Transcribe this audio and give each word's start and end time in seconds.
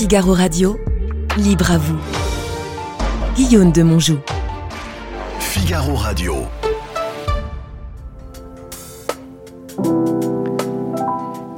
Figaro 0.00 0.32
Radio, 0.32 0.80
libre 1.36 1.72
à 1.72 1.76
vous. 1.76 1.98
Guillaume 3.36 3.70
de 3.70 3.82
Monjou. 3.82 4.16
Figaro 5.38 5.94
Radio. 5.94 6.36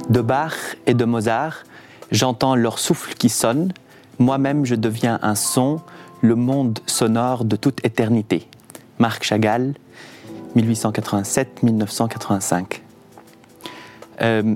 De 0.09 0.19
Bach 0.19 0.75
et 0.85 0.93
de 0.93 1.05
Mozart, 1.05 1.63
j'entends 2.11 2.57
leur 2.57 2.79
souffle 2.79 3.13
qui 3.13 3.29
sonne, 3.29 3.71
moi-même 4.19 4.65
je 4.65 4.75
deviens 4.75 5.19
un 5.21 5.35
son, 5.35 5.79
le 6.19 6.35
monde 6.35 6.79
sonore 6.85 7.45
de 7.45 7.55
toute 7.55 7.85
éternité. 7.85 8.49
Marc 8.99 9.23
Chagall, 9.23 9.73
1887-1985. 10.57 12.81
Euh, 14.21 14.55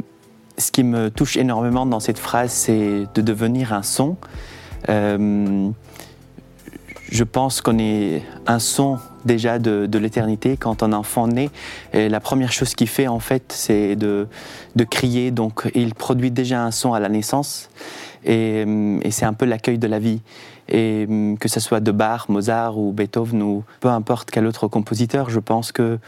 ce 0.57 0.71
qui 0.71 0.83
me 0.83 1.09
touche 1.09 1.37
énormément 1.37 1.85
dans 1.85 1.99
cette 1.99 2.19
phrase, 2.19 2.51
c'est 2.51 3.05
de 3.13 3.21
devenir 3.21 3.73
un 3.73 3.83
son. 3.83 4.17
Euh, 4.89 5.70
je 7.09 7.23
pense 7.23 7.61
qu'on 7.61 7.77
est 7.77 8.23
un 8.48 8.59
son 8.59 8.98
déjà 9.23 9.59
de, 9.59 9.98
l'éternité 9.98 10.57
quand 10.57 10.84
un 10.84 10.93
enfant 10.93 11.27
naît. 11.27 11.49
Et 11.93 12.09
la 12.09 12.20
première 12.20 12.51
chose 12.51 12.75
qu'il 12.75 12.88
fait, 12.88 13.07
en 13.07 13.20
fait, 13.20 13.53
c'est 13.55 13.95
de, 13.95 14.27
de, 14.75 14.84
crier. 14.84 15.31
Donc, 15.31 15.70
il 15.73 15.93
produit 15.93 16.31
déjà 16.31 16.63
un 16.63 16.71
son 16.71 16.93
à 16.93 16.99
la 16.99 17.09
naissance. 17.09 17.70
Et, 18.26 18.65
et 19.01 19.12
c'est 19.12 19.26
un 19.26 19.34
peu 19.34 19.45
l'accueil 19.45 19.77
de 19.77 19.87
la 19.87 19.99
vie. 19.99 20.21
Et 20.70 21.07
que 21.39 21.48
ce 21.48 21.59
soit 21.59 21.80
de 21.80 21.91
Bach, 21.91 22.30
Mozart 22.30 22.77
ou 22.77 22.91
Beethoven 22.91 23.41
ou 23.41 23.63
peu 23.80 23.89
importe 23.89 24.31
quel 24.31 24.45
autre 24.45 24.67
compositeur, 24.67 25.30
je 25.30 25.40
pense 25.40 25.71
que 25.71 25.99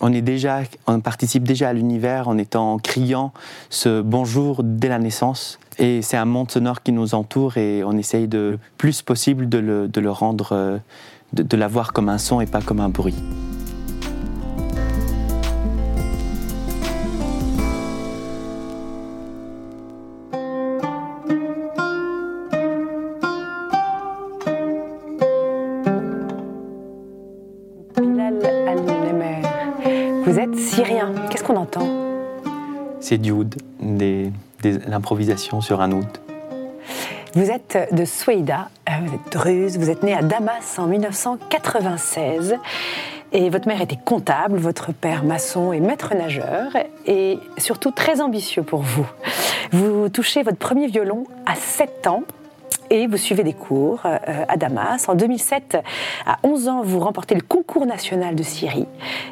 on 0.00 0.12
est 0.12 0.22
déjà, 0.22 0.60
on 0.86 1.00
participe 1.00 1.42
déjà 1.42 1.68
à 1.68 1.72
l'univers 1.72 2.28
en 2.28 2.38
étant 2.38 2.78
criant 2.78 3.32
ce 3.70 4.00
bonjour 4.02 4.62
dès 4.62 4.88
la 4.88 4.98
naissance. 4.98 5.58
Et 5.78 6.02
c'est 6.02 6.16
un 6.16 6.26
monde 6.26 6.50
sonore 6.50 6.82
qui 6.82 6.92
nous 6.92 7.14
entoure 7.14 7.56
et 7.56 7.82
on 7.84 7.92
essaye 7.92 8.28
de 8.28 8.58
plus 8.78 9.02
possible 9.02 9.48
de 9.48 9.58
le, 9.58 9.88
de 9.88 10.00
le 10.00 10.10
rendre, 10.10 10.50
euh, 10.52 10.78
de, 11.32 11.42
de 11.42 11.56
l'avoir 11.56 11.92
comme 11.92 12.08
un 12.08 12.18
son 12.18 12.40
et 12.40 12.46
pas 12.46 12.60
comme 12.60 12.80
un 12.80 12.88
bruit. 12.88 13.16
C'est 33.10 33.18
du 33.18 33.32
des, 33.80 34.30
l'improvisation 34.86 35.60
sur 35.60 35.80
un 35.80 35.90
oud. 35.90 36.06
Vous 37.34 37.50
êtes 37.50 37.76
de 37.90 38.04
Soueida, 38.04 38.68
euh, 38.88 38.92
vous 39.04 39.14
êtes 39.14 39.32
druze, 39.32 39.78
vous 39.78 39.90
êtes 39.90 40.04
né 40.04 40.14
à 40.14 40.22
Damas 40.22 40.78
en 40.78 40.86
1996 40.86 42.56
et 43.32 43.50
votre 43.50 43.66
mère 43.66 43.80
était 43.80 43.98
comptable, 44.04 44.58
votre 44.58 44.92
père 44.92 45.24
maçon 45.24 45.72
et 45.72 45.80
maître 45.80 46.14
nageur 46.14 46.76
et 47.04 47.40
surtout 47.58 47.90
très 47.90 48.20
ambitieux 48.20 48.62
pour 48.62 48.82
vous. 48.82 49.06
Vous 49.72 50.08
touchez 50.08 50.44
votre 50.44 50.58
premier 50.58 50.86
violon 50.86 51.24
à 51.46 51.56
7 51.56 52.06
ans 52.06 52.22
et 52.90 53.06
vous 53.06 53.16
suivez 53.16 53.44
des 53.44 53.52
cours 53.52 54.02
euh, 54.04 54.18
à 54.48 54.56
Damas. 54.56 55.08
En 55.08 55.14
2007, 55.14 55.78
à 56.26 56.38
11 56.42 56.68
ans, 56.68 56.82
vous 56.82 56.98
remportez 56.98 57.34
le 57.34 57.40
concours 57.40 57.86
national 57.86 58.34
de 58.34 58.42
Syrie 58.42 58.86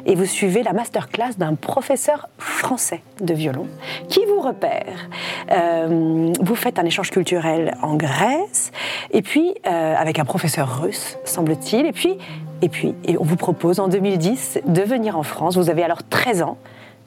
et 0.05 0.15
vous 0.15 0.25
suivez 0.25 0.63
la 0.63 0.73
masterclass 0.73 1.33
d'un 1.37 1.55
professeur 1.55 2.29
français 2.37 3.01
de 3.19 3.33
violon 3.33 3.67
qui 4.07 4.21
vous 4.25 4.39
repère. 4.39 5.09
Euh, 5.51 6.31
vous 6.41 6.55
faites 6.55 6.79
un 6.79 6.85
échange 6.85 7.11
culturel 7.11 7.75
en 7.81 7.95
Grèce 7.95 8.71
et 9.11 9.21
puis 9.21 9.53
euh, 9.67 9.95
avec 9.95 10.19
un 10.19 10.25
professeur 10.25 10.81
russe, 10.81 11.17
semble-t-il. 11.25 11.85
Et 11.85 11.91
puis, 11.91 12.17
et 12.61 12.69
puis 12.69 12.95
et 13.03 13.17
on 13.17 13.23
vous 13.23 13.35
propose 13.35 13.79
en 13.79 13.87
2010 13.87 14.59
de 14.65 14.81
venir 14.81 15.17
en 15.17 15.23
France. 15.23 15.57
Vous 15.57 15.69
avez 15.69 15.83
alors 15.83 16.03
13 16.09 16.41
ans. 16.43 16.57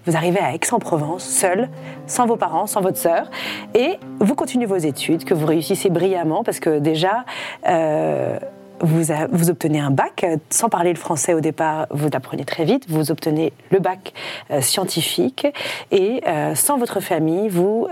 Vous 0.05 0.17
arrivez 0.17 0.41
à 0.41 0.53
Aix-en-Provence, 0.53 1.23
seul, 1.23 1.69
sans 2.07 2.27
vos 2.27 2.37
parents, 2.37 2.67
sans 2.67 2.81
votre 2.81 2.99
sœur, 2.99 3.31
et 3.75 3.99
vous 4.19 4.35
continuez 4.35 4.67
vos 4.67 4.77
études, 4.77 5.25
que 5.25 5.33
vous 5.33 5.47
réussissez 5.47 5.91
brillamment, 5.91 6.43
parce 6.43 6.59
que 6.59 6.81
déjà, 6.81 7.25
euh, 7.69 8.37
vous, 8.81 9.13
obtenez 9.51 9.79
un 9.79 9.93
bac, 9.93 10.27
sans 10.51 10.69
parler 10.69 10.93
le 10.93 10.99
français 10.99 11.35
au 11.35 11.41
départ, 11.41 11.87
vous 11.91 12.09
l'apprenez 12.13 12.45
très 12.45 12.65
vite, 12.65 12.87
vous 12.89 13.13
obtenez 13.13 13.53
le 13.71 13.79
bac 13.79 14.13
euh, 14.51 14.61
scientifique, 14.61 15.47
et 15.93 16.21
euh, 16.27 16.57
sans 16.57 16.79
votre 16.79 16.99
famille, 16.99 17.49
vous 17.49 17.87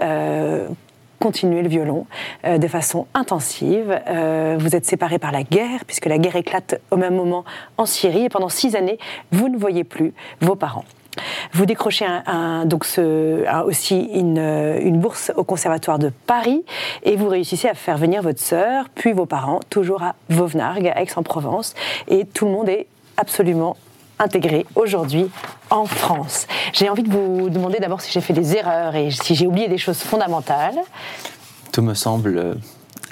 continuez 1.21 1.60
le 1.60 1.69
violon 1.69 2.06
de 2.44 2.66
façon 2.66 3.06
intensive. 3.12 4.00
vous 4.59 4.75
êtes 4.75 4.87
séparés 4.87 5.19
par 5.19 5.32
la 5.32 5.42
guerre, 5.42 5.84
puisque 5.87 6.06
la 6.06 6.16
guerre 6.16 6.37
éclate 6.37 6.81
au 6.91 6.97
même 6.97 7.15
moment 7.15 7.44
en 7.77 7.84
Syrie, 7.84 8.25
et 8.25 8.28
pendant 8.31 8.48
six 8.48 8.75
années, 8.75 8.98
vous 9.31 9.50
ne 9.50 9.59
voyez 9.59 9.84
plus 9.84 10.15
vos 10.41 10.56
parents. 10.56 10.87
Vous 11.53 11.66
décrochez 11.66 12.06
donc 12.65 12.87
aussi 13.65 13.98
une, 14.15 15.00
bourse 15.00 15.32
au 15.37 15.44
Conservatoire 15.44 15.98
de 15.98 16.10
Paris 16.26 16.65
et 17.03 17.16
vous 17.16 17.28
réussissez 17.28 17.69
à 17.69 17.75
faire 17.75 17.97
venir 17.97 18.22
votre 18.22 18.41
sœur, 18.41 18.87
puis 18.94 19.12
vos 19.12 19.26
parents, 19.26 19.60
toujours 19.71 20.03
à 20.03 20.15
Vauvenargues, 20.28 20.88
à 20.88 21.00
Aix-en-Provence. 21.00 21.75
Et 22.09 22.25
tout 22.25 22.47
le 22.47 22.53
monde 22.53 22.69
est 22.69 22.87
absolument 23.16 23.76
intégré 24.19 24.66
aujourd'hui 24.75 25.31
en 25.71 25.87
France. 25.87 26.47
J'ai 26.72 26.88
envie 26.88 27.03
de 27.03 27.10
vous 27.10 27.48
demander 27.48 27.78
d'abord 27.78 28.00
si 28.00 28.12
j'ai 28.12 28.21
fait 28.21 28.34
des 28.34 28.54
erreurs 28.56 28.94
et 28.94 29.10
si 29.10 29.34
j'ai 29.34 29.47
oublié 29.47 29.69
des 29.69 29.78
choses 29.78 29.98
fondamentales. 29.98 30.78
Tout 31.72 31.82
me 31.82 31.94
semble 31.94 32.37
euh, 32.37 32.54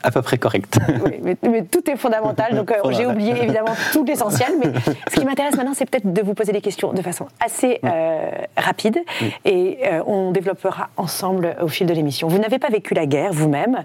à 0.02 0.10
peu 0.10 0.22
près 0.22 0.38
correct. 0.38 0.78
Oui, 1.04 1.36
mais, 1.42 1.62
tout 1.64 1.88
est 1.90 1.96
fondamental, 1.96 2.54
donc 2.54 2.70
euh, 2.70 2.90
j'ai 2.90 3.06
oublié 3.06 3.32
évidemment 3.42 3.74
tout 3.92 4.04
l'essentiel. 4.04 4.52
Mais 4.58 4.72
ce 5.08 5.18
qui 5.18 5.24
m'intéresse 5.24 5.56
maintenant, 5.56 5.74
c'est 5.74 5.88
peut-être 5.88 6.12
de 6.12 6.22
vous 6.22 6.34
poser 6.34 6.52
des 6.52 6.60
questions 6.60 6.92
de 6.92 7.02
façon 7.02 7.26
assez 7.44 7.78
euh, 7.84 8.30
rapide 8.56 8.98
et 9.44 9.78
euh, 9.84 10.02
on 10.06 10.32
développera 10.32 10.88
ensemble 10.96 11.56
au 11.62 11.68
fil 11.68 11.86
de 11.86 11.94
l'émission. 11.94 12.28
Vous 12.28 12.38
n'avez 12.38 12.58
pas 12.58 12.68
vécu 12.68 12.94
la 12.94 13.06
guerre 13.06 13.32
vous-même, 13.32 13.82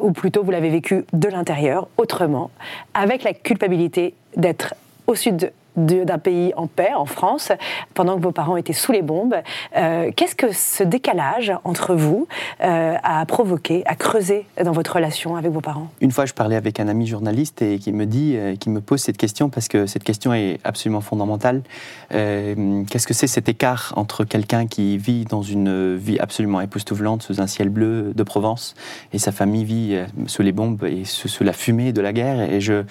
ou 0.00 0.12
plutôt 0.12 0.42
vous 0.42 0.50
l'avez 0.50 0.70
vécu 0.70 1.04
de 1.12 1.28
l'intérieur, 1.28 1.88
autrement, 1.96 2.50
avec 2.94 3.22
la 3.24 3.32
culpabilité 3.32 4.14
d'être 4.36 4.74
au 5.06 5.14
sud 5.14 5.52
d'un 5.78 6.18
pays 6.18 6.52
en 6.56 6.66
paix, 6.66 6.92
en 6.94 7.06
France, 7.06 7.52
pendant 7.94 8.16
que 8.16 8.22
vos 8.22 8.32
parents 8.32 8.56
étaient 8.56 8.72
sous 8.72 8.92
les 8.92 9.02
bombes. 9.02 9.36
Euh, 9.76 10.10
qu'est-ce 10.14 10.34
que 10.34 10.52
ce 10.52 10.82
décalage 10.82 11.52
entre 11.64 11.94
vous 11.94 12.26
euh, 12.62 12.94
a 13.02 13.24
provoqué, 13.26 13.82
a 13.86 13.94
creusé 13.94 14.46
dans 14.62 14.72
votre 14.72 14.94
relation 14.94 15.36
avec 15.36 15.52
vos 15.52 15.60
parents? 15.60 15.88
Une 16.00 16.10
fois, 16.10 16.26
je 16.26 16.34
parlais 16.34 16.56
avec 16.56 16.80
un 16.80 16.88
ami 16.88 17.06
journaliste 17.06 17.62
et 17.62 17.78
qui 17.78 17.92
me 17.92 18.06
dit, 18.06 18.34
euh, 18.36 18.56
qui 18.56 18.70
me 18.70 18.80
pose 18.80 19.00
cette 19.00 19.16
question 19.16 19.48
parce 19.48 19.68
que 19.68 19.86
cette 19.86 20.04
question 20.04 20.32
est 20.34 20.58
absolument 20.64 21.00
fondamentale. 21.00 21.62
Qu'est-ce 22.10 23.06
que 23.06 23.14
c'est 23.14 23.26
cet 23.26 23.48
écart 23.48 23.92
entre 23.96 24.24
quelqu'un 24.24 24.66
qui 24.66 24.98
vit 24.98 25.24
dans 25.24 25.42
une 25.42 25.96
vie 25.96 26.18
absolument 26.18 26.60
époustouflante 26.60 27.22
sous 27.22 27.40
un 27.40 27.46
ciel 27.46 27.68
bleu 27.68 28.12
de 28.14 28.22
Provence 28.22 28.74
et 29.12 29.18
sa 29.18 29.32
famille 29.32 29.64
vit 29.64 29.98
sous 30.26 30.42
les 30.42 30.52
bombes 30.52 30.84
et 30.84 31.04
sous, 31.04 31.44
la 31.44 31.52
fumée 31.52 31.92
de 31.92 32.00
la 32.00 32.12
guerre? 32.12 32.40
Et 32.40 32.60
je, 32.60 32.84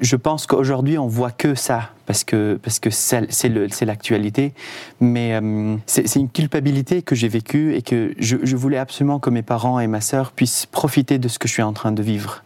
je 0.00 0.16
pense 0.16 0.46
qu'aujourd'hui, 0.46 0.98
on 0.98 1.06
voit 1.06 1.30
que 1.30 1.54
ça 1.54 1.90
parce 2.06 2.24
que 2.24 2.58
parce 2.62 2.78
que 2.78 2.90
c'est 2.90 3.84
l'actualité, 3.84 4.54
mais 5.00 5.34
euh, 5.34 5.76
c'est 5.86 6.16
une 6.16 6.30
culpabilité 6.30 7.02
que 7.02 7.14
j'ai 7.14 7.28
vécue 7.28 7.74
et 7.74 7.82
que 7.82 8.14
je, 8.18 8.36
je, 8.42 8.56
voulais 8.56 8.78
absolument 8.78 9.18
que 9.18 9.30
mes 9.30 9.42
parents 9.42 9.80
et 9.80 9.86
ma 9.86 10.00
sœur 10.00 10.32
puissent 10.32 10.66
profiter 10.66 11.18
de 11.18 11.28
ce 11.28 11.38
que 11.38 11.48
je 11.48 11.52
suis 11.52 11.62
en 11.62 11.72
train 11.72 11.92
de 11.92 12.02
vivre 12.02 12.44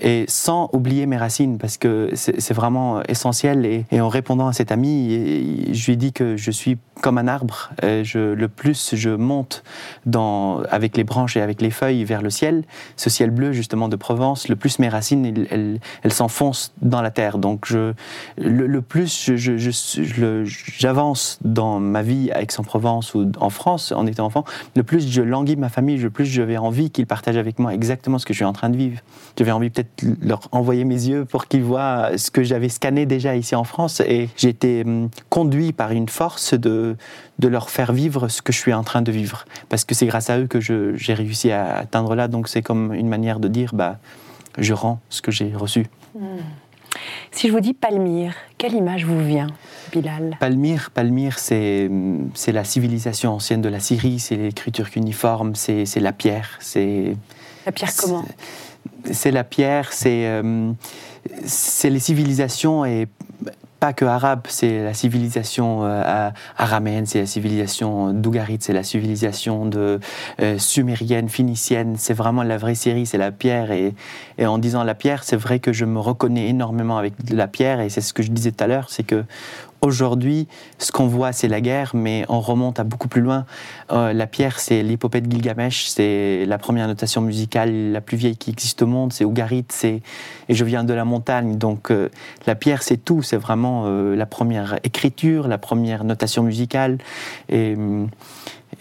et 0.00 0.24
sans 0.28 0.70
oublier 0.72 1.06
mes 1.06 1.16
racines 1.16 1.58
parce 1.58 1.76
que 1.76 2.10
c'est 2.14 2.54
vraiment 2.54 3.02
essentiel. 3.04 3.66
Et, 3.66 4.00
en 4.00 4.08
répondant 4.08 4.48
à 4.48 4.52
cet 4.52 4.72
ami, 4.72 5.72
je 5.72 5.90
lui 5.90 5.96
dis 5.96 6.12
que 6.12 6.36
je 6.36 6.50
suis 6.50 6.78
comme 7.00 7.18
un 7.18 7.28
arbre. 7.28 7.70
Je, 7.82 8.32
le 8.32 8.48
plus 8.48 8.94
je 8.94 9.10
monte 9.10 9.62
avec 10.70 10.96
les 10.96 11.04
branches 11.04 11.36
et 11.36 11.40
avec 11.40 11.60
les 11.60 11.70
feuilles 11.70 12.04
vers 12.04 12.22
le 12.22 12.30
ciel, 12.30 12.64
ce 12.96 13.10
ciel 13.10 13.30
bleu 13.30 13.52
justement 13.52 13.88
de 13.88 13.96
Provence, 13.96 14.48
le 14.48 14.56
plus 14.56 14.78
mes 14.78 14.88
racines 14.88 15.46
elles, 15.50 16.12
s'enfoncent 16.12 16.72
dans 16.82 17.02
la 17.02 17.10
terre. 17.10 17.38
Donc 17.38 17.70
le, 17.70 18.82
plus 18.82 19.30
j'avance 20.78 21.38
dans 21.42 21.80
ma 21.80 22.02
vie 22.02 22.30
à 22.32 22.42
Aix-en-Provence 22.42 23.14
ou 23.14 23.30
en 23.38 23.50
France 23.50 23.92
en 23.92 24.06
étant 24.06 24.26
enfant, 24.26 24.44
le 24.76 24.82
plus 24.82 25.10
je 25.10 25.22
languis 25.22 25.56
ma 25.56 25.68
famille, 25.68 25.96
le 25.96 26.10
plus 26.10 26.24
j'avais 26.24 26.56
envie 26.56 26.90
qu'ils 26.90 27.06
partagent 27.06 27.36
avec 27.36 27.58
moi 27.58 27.74
exactement 27.74 28.18
ce 28.18 28.26
que 28.26 28.32
je 28.32 28.38
suis 28.38 28.44
en 28.44 28.52
train 28.52 28.70
de 28.70 28.76
vivre. 28.76 29.00
J'avais 29.38 29.52
envie 29.52 29.70
peut-être 29.70 29.91
leur 30.20 30.48
envoyer 30.52 30.84
mes 30.84 31.08
yeux 31.08 31.24
pour 31.24 31.46
qu'ils 31.46 31.62
voient 31.62 32.16
ce 32.16 32.30
que 32.30 32.42
j'avais 32.42 32.68
scanné 32.68 33.06
déjà 33.06 33.36
ici 33.36 33.54
en 33.54 33.64
France. 33.64 34.00
Et 34.00 34.28
j'ai 34.36 34.48
été 34.48 34.82
hum, 34.84 35.08
conduit 35.28 35.72
par 35.72 35.92
une 35.92 36.08
force 36.08 36.54
de, 36.54 36.96
de 37.38 37.48
leur 37.48 37.70
faire 37.70 37.92
vivre 37.92 38.28
ce 38.28 38.42
que 38.42 38.52
je 38.52 38.58
suis 38.58 38.72
en 38.72 38.84
train 38.84 39.02
de 39.02 39.12
vivre. 39.12 39.44
Parce 39.68 39.84
que 39.84 39.94
c'est 39.94 40.06
grâce 40.06 40.30
à 40.30 40.38
eux 40.38 40.46
que 40.46 40.60
j'ai 40.60 41.14
réussi 41.14 41.50
à 41.50 41.76
atteindre 41.76 42.14
là. 42.14 42.28
Donc 42.28 42.48
c'est 42.48 42.62
comme 42.62 42.92
une 42.94 43.08
manière 43.08 43.40
de 43.40 43.48
dire, 43.48 43.74
bah, 43.74 43.98
je 44.58 44.74
rends 44.74 45.00
ce 45.08 45.22
que 45.22 45.30
j'ai 45.30 45.52
reçu. 45.54 45.86
Hmm. 46.14 46.38
Si 47.30 47.48
je 47.48 47.52
vous 47.52 47.60
dis 47.60 47.72
Palmyre, 47.72 48.34
quelle 48.58 48.74
image 48.74 49.06
vous 49.06 49.24
vient, 49.24 49.46
Bilal? 49.90 50.36
Palmyre, 50.38 50.90
Palmyre 50.92 51.38
c'est 51.38 51.88
la 52.48 52.64
civilisation 52.64 53.32
ancienne 53.32 53.62
de 53.62 53.70
la 53.70 53.80
Syrie, 53.80 54.18
c'est 54.18 54.36
l'écriture 54.36 54.90
cuniforme, 54.90 55.54
c'est 55.54 55.86
la 55.96 56.12
pierre. 56.12 56.58
La 57.64 57.72
pierre 57.72 57.96
comment? 57.96 58.24
C'est 59.12 59.30
la 59.30 59.44
pierre, 59.44 59.92
c'est 59.92 60.26
euh, 60.26 60.72
c'est 61.44 61.90
les 61.90 62.00
civilisations 62.00 62.84
et 62.84 63.08
pas 63.82 63.92
que 63.92 64.04
arabe, 64.04 64.42
c'est 64.48 64.84
la 64.84 64.94
civilisation 64.94 65.84
euh, 65.84 66.30
araméenne, 66.56 67.04
c'est 67.04 67.18
la 67.18 67.26
civilisation 67.26 68.12
d'Ougarit, 68.12 68.58
c'est 68.60 68.72
la 68.72 68.84
civilisation 68.84 69.66
de 69.66 69.98
euh, 70.40 70.56
sumérienne, 70.56 71.28
phénicienne. 71.28 71.96
C'est 71.98 72.14
vraiment 72.14 72.44
la 72.44 72.58
vraie 72.58 72.76
série, 72.76 73.06
c'est 73.06 73.18
la 73.18 73.32
pierre. 73.32 73.72
Et, 73.72 73.92
et, 74.38 74.46
en 74.46 74.58
disant 74.58 74.84
la 74.84 74.94
pierre, 74.94 75.24
c'est 75.24 75.34
vrai 75.34 75.58
que 75.58 75.72
je 75.72 75.84
me 75.84 75.98
reconnais 75.98 76.48
énormément 76.48 76.96
avec 76.96 77.14
la 77.28 77.48
pierre. 77.48 77.80
Et 77.80 77.88
c'est 77.88 78.02
ce 78.02 78.12
que 78.12 78.22
je 78.22 78.30
disais 78.30 78.52
tout 78.52 78.62
à 78.62 78.68
l'heure, 78.68 78.88
c'est 78.88 79.02
que 79.02 79.24
Aujourd'hui, 79.84 80.46
ce 80.78 80.92
qu'on 80.92 81.08
voit, 81.08 81.32
c'est 81.32 81.48
la 81.48 81.60
guerre, 81.60 81.90
mais 81.92 82.24
on 82.28 82.38
remonte 82.38 82.78
à 82.78 82.84
beaucoup 82.84 83.08
plus 83.08 83.20
loin. 83.20 83.46
Euh, 83.90 84.12
la 84.12 84.28
pierre, 84.28 84.60
c'est 84.60 84.80
l'hypopète 84.84 85.28
Gilgamesh, 85.28 85.86
c'est 85.86 86.46
la 86.46 86.56
première 86.56 86.86
notation 86.86 87.20
musicale 87.20 87.90
la 87.90 88.00
plus 88.00 88.16
vieille 88.16 88.36
qui 88.36 88.50
existe 88.50 88.80
au 88.82 88.86
monde, 88.86 89.12
c'est 89.12 89.24
Ougarit, 89.24 89.64
c'est 89.70 90.00
et 90.48 90.54
je 90.54 90.64
viens 90.64 90.84
de 90.84 90.94
la 90.94 91.04
montagne, 91.04 91.58
donc 91.58 91.90
euh, 91.90 92.10
la 92.46 92.54
pierre, 92.54 92.84
c'est 92.84 92.96
tout, 92.96 93.22
c'est 93.22 93.36
vraiment 93.36 93.82
euh, 93.86 94.14
la 94.14 94.26
première 94.26 94.78
écriture, 94.84 95.48
la 95.48 95.58
première 95.58 96.04
notation 96.04 96.44
musicale. 96.44 96.98
Et, 97.48 97.74
hum, 97.74 98.08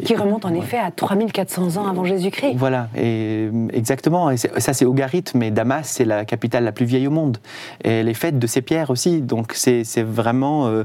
qui 0.04 0.16
remonte 0.16 0.46
en 0.46 0.54
effet 0.54 0.78
à 0.78 0.92
3400 0.92 1.78
ans 1.78 1.88
avant 1.88 2.04
Jésus-Christ. 2.04 2.56
Voilà, 2.58 2.88
et, 2.98 3.50
exactement. 3.74 4.30
Et 4.32 4.38
ça, 4.38 4.74
c'est 4.74 4.86
Ougarit, 4.86 5.24
mais 5.36 5.52
Damas, 5.52 5.88
c'est 5.88 6.06
la 6.06 6.26
capitale 6.26 6.64
la 6.64 6.72
plus 6.72 6.86
vieille 6.86 7.08
au 7.08 7.12
monde. 7.12 7.38
Et 7.84 8.00
elle 8.00 8.10
est 8.10 8.14
faite 8.14 8.40
de 8.40 8.48
ces 8.48 8.62
pierres 8.62 8.90
aussi. 8.90 9.22
Donc, 9.22 9.54
c'est 9.54 9.84
vraiment. 10.04 10.68
Euh, 10.68 10.84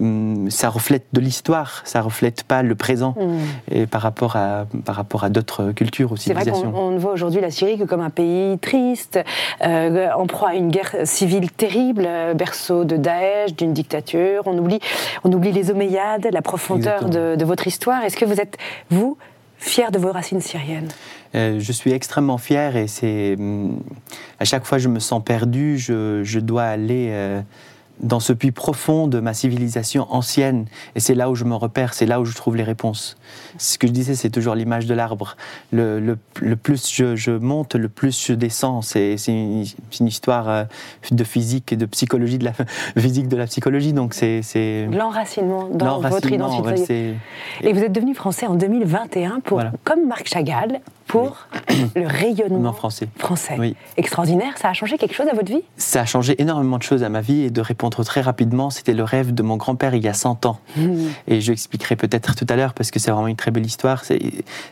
euh, 0.00 0.50
ça 0.50 0.68
reflète 0.68 1.06
de 1.12 1.20
l'histoire, 1.20 1.82
ça 1.84 2.00
reflète 2.00 2.44
pas 2.44 2.62
le 2.62 2.74
présent 2.74 3.14
mm. 3.18 3.74
et 3.74 3.86
par 3.86 4.02
rapport 4.02 4.36
à, 4.36 4.66
par 4.84 4.96
rapport 4.96 5.24
à 5.24 5.28
d'autres 5.28 5.72
cultures 5.72 6.12
ou 6.12 6.16
civilisations. 6.16 6.54
C'est 6.54 6.66
vrai 6.66 6.72
qu'on 6.72 6.96
voit 6.98 7.12
aujourd'hui 7.12 7.40
la 7.40 7.50
Syrie 7.50 7.78
que 7.78 7.84
comme 7.84 8.00
un 8.00 8.10
pays 8.10 8.58
triste, 8.58 9.18
euh, 9.64 10.08
en 10.16 10.26
proie 10.26 10.50
à 10.50 10.54
une 10.54 10.70
guerre 10.70 10.94
civile 11.04 11.50
terrible, 11.50 12.08
berceau 12.34 12.84
de 12.84 12.96
Daesh, 12.96 13.54
d'une 13.56 13.72
dictature. 13.72 14.42
On 14.46 14.56
oublie, 14.58 14.80
on 15.24 15.32
oublie 15.32 15.52
les 15.52 15.70
Omeyyades, 15.70 16.28
la 16.30 16.42
profondeur 16.42 17.08
de, 17.08 17.36
de, 17.36 17.44
votre 17.44 17.66
histoire. 17.66 18.02
Est-ce 18.04 18.16
que 18.16 18.24
vous 18.24 18.40
êtes, 18.42 18.58
vous, 18.90 19.16
fier 19.58 19.90
de 19.90 19.98
vos 19.98 20.12
racines 20.12 20.40
syriennes? 20.40 20.88
Euh, 21.34 21.60
Je 21.60 21.72
suis 21.72 21.92
extrêmement 21.92 22.38
fier 22.38 22.76
et 22.76 22.88
c'est. 22.88 23.36
Hum, 23.38 23.80
à 24.38 24.44
chaque 24.44 24.64
fois 24.64 24.78
je 24.78 24.88
me 24.88 24.98
sens 24.98 25.22
perdu, 25.24 25.78
je, 25.78 26.22
je 26.24 26.40
dois 26.40 26.64
aller. 26.64 27.08
Euh, 27.10 27.40
dans 28.02 28.20
ce 28.20 28.32
puits 28.32 28.50
profond 28.50 29.06
de 29.06 29.20
ma 29.20 29.34
civilisation 29.34 30.06
ancienne. 30.12 30.66
Et 30.94 31.00
c'est 31.00 31.14
là 31.14 31.30
où 31.30 31.34
je 31.34 31.44
me 31.44 31.54
repère, 31.54 31.94
c'est 31.94 32.06
là 32.06 32.20
où 32.20 32.24
je 32.24 32.34
trouve 32.34 32.56
les 32.56 32.64
réponses. 32.64 33.16
Ce 33.58 33.78
que 33.78 33.86
je 33.86 33.92
disais, 33.92 34.14
c'est 34.14 34.30
toujours 34.30 34.54
l'image 34.54 34.86
de 34.86 34.94
l'arbre. 34.94 35.36
Le, 35.72 36.00
le, 36.40 36.56
plus 36.56 36.92
je, 36.92 37.16
je, 37.16 37.30
monte, 37.30 37.74
le 37.74 37.88
plus 37.88 38.26
je 38.26 38.32
descends. 38.32 38.82
C'est 38.82 39.16
une, 39.28 39.64
une, 40.00 40.06
histoire 40.06 40.48
euh, 40.48 40.64
de 41.10 41.24
physique 41.24 41.72
et 41.72 41.76
de 41.76 41.86
psychologie, 41.86 42.38
de 42.38 42.44
la 42.44 42.52
physique 42.98 43.28
de 43.28 43.36
la 43.36 43.46
psychologie. 43.46 43.92
Donc 43.92 44.14
c'est 44.14 44.88
l'enracinement 44.90 45.68
dans 45.68 46.00
votre 46.00 46.30
identité. 46.30 47.14
et 47.60 47.72
vous 47.72 47.80
êtes 47.80 47.92
devenu 47.92 48.14
français 48.14 48.46
en 48.46 48.54
2021 48.54 49.40
pour, 49.40 49.62
comme 49.84 50.06
Marc 50.06 50.26
Chagall, 50.28 50.80
pour 51.12 51.46
le 51.94 52.06
rayonnement 52.06 52.72
français. 52.72 53.06
français. 53.18 53.56
Oui. 53.58 53.76
Extraordinaire, 53.98 54.56
ça 54.56 54.70
a 54.70 54.72
changé 54.72 54.96
quelque 54.96 55.14
chose 55.14 55.28
à 55.28 55.34
votre 55.34 55.52
vie? 55.52 55.62
Ça 55.76 56.00
a 56.00 56.04
changé 56.06 56.40
énormément 56.40 56.78
de 56.78 56.82
choses 56.82 57.02
à 57.02 57.10
ma 57.10 57.20
vie 57.20 57.42
et 57.42 57.50
de 57.50 57.60
répondre 57.60 58.02
très 58.02 58.22
rapidement, 58.22 58.70
c'était 58.70 58.94
le 58.94 59.04
rêve 59.04 59.34
de 59.34 59.42
mon 59.42 59.58
grand-père 59.58 59.94
il 59.94 60.02
y 60.02 60.08
a 60.08 60.14
100 60.14 60.46
ans. 60.46 60.58
Mmh. 60.78 61.08
Et 61.28 61.42
je 61.42 61.52
expliquerai 61.52 61.96
peut-être 61.96 62.34
tout 62.34 62.46
à 62.48 62.56
l'heure 62.56 62.72
parce 62.72 62.90
que 62.90 62.98
c'est 62.98 63.10
vraiment 63.10 63.26
une 63.26 63.36
très 63.36 63.50
belle 63.50 63.66
histoire. 63.66 64.04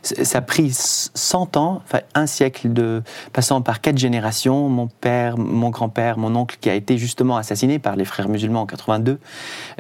Ça 0.03 0.39
a 0.39 0.41
pris 0.41 0.71
100 0.73 1.59
ans, 1.59 1.83
enfin 1.85 2.01
un 2.15 2.27
siècle 2.27 2.73
de 2.73 3.03
passant 3.35 3.61
par 3.61 3.83
quatre 3.83 3.99
générations, 3.99 4.71
mon 4.71 4.87
père, 4.87 5.37
mon 5.37 5.69
grand-père, 5.69 6.17
mon 6.17 6.35
oncle 6.37 6.57
qui 6.59 6.71
a 6.71 6.75
été 6.75 6.97
justement 6.97 7.37
assassiné 7.37 7.79
par 7.79 7.97
les 7.97 8.07
frères 8.07 8.31
musulmans 8.31 8.63
en 8.63 8.67
82, 8.67 9.19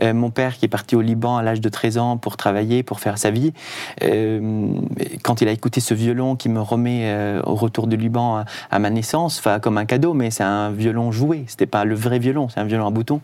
euh, 0.03 0.13
mon 0.13 0.29
père 0.29 0.59
qui 0.59 0.67
est 0.67 0.69
parti 0.69 0.95
au 0.95 1.01
Liban 1.01 1.39
à 1.39 1.43
l'âge 1.43 1.63
de 1.63 1.69
13 1.71 1.97
ans 1.97 2.17
pour 2.19 2.37
travailler, 2.37 2.83
pour 2.83 3.01
faire 3.01 3.17
sa 3.17 3.31
vie. 3.31 3.55
Euh, 4.03 4.75
quand 5.23 5.41
il 5.41 5.49
a 5.49 5.53
écouté 5.53 5.81
ce 5.81 5.95
violon 5.95 6.37
qui 6.37 6.50
me 6.50 6.61
remet 6.61 7.02
euh, 7.05 7.41
au 7.44 7.55
retour 7.55 7.87
du 7.87 7.97
Liban 7.97 8.44
à, 8.70 8.79
ma 8.79 8.91
naissance, 8.91 9.43
comme 9.62 9.79
un 9.79 9.85
cadeau, 9.85 10.14
mais 10.14 10.31
c'est 10.31 10.44
un 10.44 10.70
violon 10.70 11.12
joué, 11.12 11.44
c'était 11.47 11.67
pas 11.67 11.85
le 11.85 11.94
vrai 11.94 12.19
violon, 12.19 12.49
c'est 12.49 12.61
un 12.61 12.64
violon 12.64 12.87
à 12.87 12.91
bouton. 12.91 13.20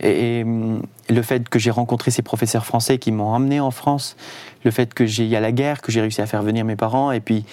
Et, 0.00 0.44
le 1.08 1.22
fait 1.22 1.48
que 1.48 1.58
j'ai 1.58 1.70
rencontré 1.70 2.10
ces 2.10 2.22
professeurs 2.22 2.64
français 2.64 2.98
qui 2.98 3.12
m'ont 3.12 3.34
emmené 3.34 3.60
en 3.60 3.70
France, 3.70 4.16
le 4.64 4.70
fait 4.70 4.94
que 4.94 5.04
j'ai 5.04 5.26
y 5.26 5.36
a 5.36 5.40
la 5.40 5.52
guerre, 5.52 5.82
que 5.82 5.92
j'ai 5.92 6.00
réussi 6.00 6.22
à 6.22 6.26
faire 6.26 6.42
venir 6.42 6.64
mes 6.64 6.76
parents, 6.76 7.12
et 7.12 7.20
puis 7.20 7.44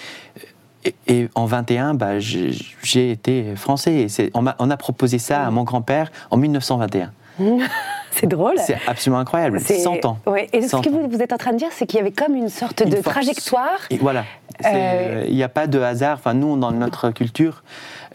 et, 1.06 1.28
en 1.34 1.44
21, 1.44 1.94
bah, 1.94 2.18
j'ai 2.20 3.10
été 3.10 3.54
français. 3.56 4.06
On 4.34 4.70
a 4.70 4.76
proposé 4.76 5.18
ça 5.18 5.44
à 5.44 5.50
mon 5.50 5.64
grand-père 5.64 6.10
en 6.30 6.36
1921. 6.36 7.12
c'est 8.10 8.26
drôle. 8.26 8.54
C'est 8.58 8.78
absolument 8.86 9.20
incroyable. 9.20 9.60
100 9.60 10.04
ans. 10.04 10.18
Et 10.52 10.62
ce 10.62 10.76
que 10.76 10.88
vous, 10.88 11.22
êtes 11.22 11.32
en 11.32 11.38
train 11.38 11.52
de 11.52 11.58
dire, 11.58 11.68
c'est 11.72 11.86
qu'il 11.86 11.98
y 11.98 12.00
avait 12.00 12.12
comme 12.12 12.34
une 12.34 12.48
sorte 12.48 12.82
de 12.82 12.96
trajectoire. 13.00 13.80
Et 13.90 13.98
voilà. 13.98 14.24
Euh, 14.66 15.24
il 15.26 15.34
n'y 15.34 15.42
a 15.42 15.48
pas 15.48 15.66
de 15.66 15.80
hasard. 15.80 16.18
Enfin, 16.18 16.34
nous, 16.34 16.56
dans 16.58 16.70
notre 16.70 17.10
culture, 17.10 17.62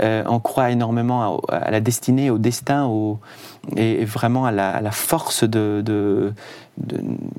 euh, 0.02 0.24
on 0.28 0.40
croit 0.40 0.72
énormément 0.72 1.42
à, 1.50 1.72
la 1.72 1.80
destinée, 1.80 2.30
au 2.30 2.38
destin, 2.38 2.86
au, 2.86 3.20
et, 3.76 4.06
vraiment 4.06 4.46
à 4.46 4.52
la, 4.52 4.92
force 4.92 5.44
de, 5.44 6.34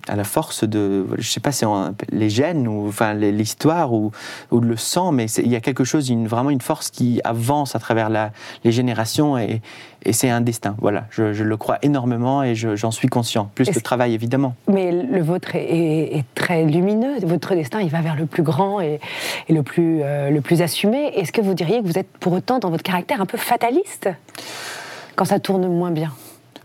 à 0.09 0.17
la 0.17 0.25
force 0.25 0.65
de, 0.65 1.07
je 1.19 1.29
sais 1.29 1.41
pas 1.41 1.53
si 1.53 1.65
on, 1.65 1.95
les 2.11 2.31
gènes 2.31 2.67
ou 2.67 2.89
enfin 2.89 3.15
l'histoire 3.15 3.93
ou, 3.93 4.11
ou, 4.51 4.61
le 4.61 4.77
sang, 4.77 5.13
mais 5.13 5.27
il 5.33 5.49
y 5.49 5.57
a 5.57 5.61
quelque 5.61 5.85
chose, 5.85 6.09
une, 6.09 6.27
vraiment 6.27 6.51
une 6.51 6.61
force 6.61 6.91
qui 6.91 7.21
avance 7.25 7.77
à 7.77 7.79
travers 7.79 8.09
la, 8.09 8.33
les 8.65 8.73
générations 8.73 9.37
et, 9.37 9.61
et 10.07 10.13
c'est 10.13 10.31
un 10.31 10.41
destin. 10.41 10.77
Voilà, 10.81 11.07
je, 11.11 11.43
le 11.43 11.57
crois 11.57 11.79
énormément 11.83 12.43
et 12.43 12.55
j'en 12.55 12.91
suis 12.91 13.09
conscient. 13.09 13.51
Plus 13.55 13.71
de 13.71 13.81
travail 13.81 14.15
évidemment. 14.15 14.55
Mais 14.69 14.93
le 14.93 15.21
vôtre 15.21 15.51
est, 15.55 16.25
très 16.35 16.65
lumineux. 16.65 17.19
Votre 17.23 17.55
destin, 17.55 17.81
il 17.81 17.91
va 17.91 18.01
vers 18.01 18.17
le 18.17 18.27
plus 18.27 18.43
grand 18.43 18.81
et, 18.81 19.01
et 19.49 19.53
le 19.53 19.63
plus 19.63 20.01
euh, 20.03 20.31
le 20.31 20.41
plus 20.41 20.63
assumé. 20.63 21.11
Est-ce 21.17 21.33
que 21.33 21.41
vous 21.41 21.55
diriez 21.55 21.81
que 21.81 21.87
vous 21.87 21.99
êtes 21.99 22.11
pour 22.21 22.35
dans 22.47 22.71
votre 22.71 22.83
caractère 22.83 23.21
un 23.21 23.27
peu 23.27 23.39
fataliste 23.39 24.09
quand 25.17 25.25
ça 25.25 25.41
tourne 25.41 25.67
moins 25.67 25.91
bien 25.91 26.13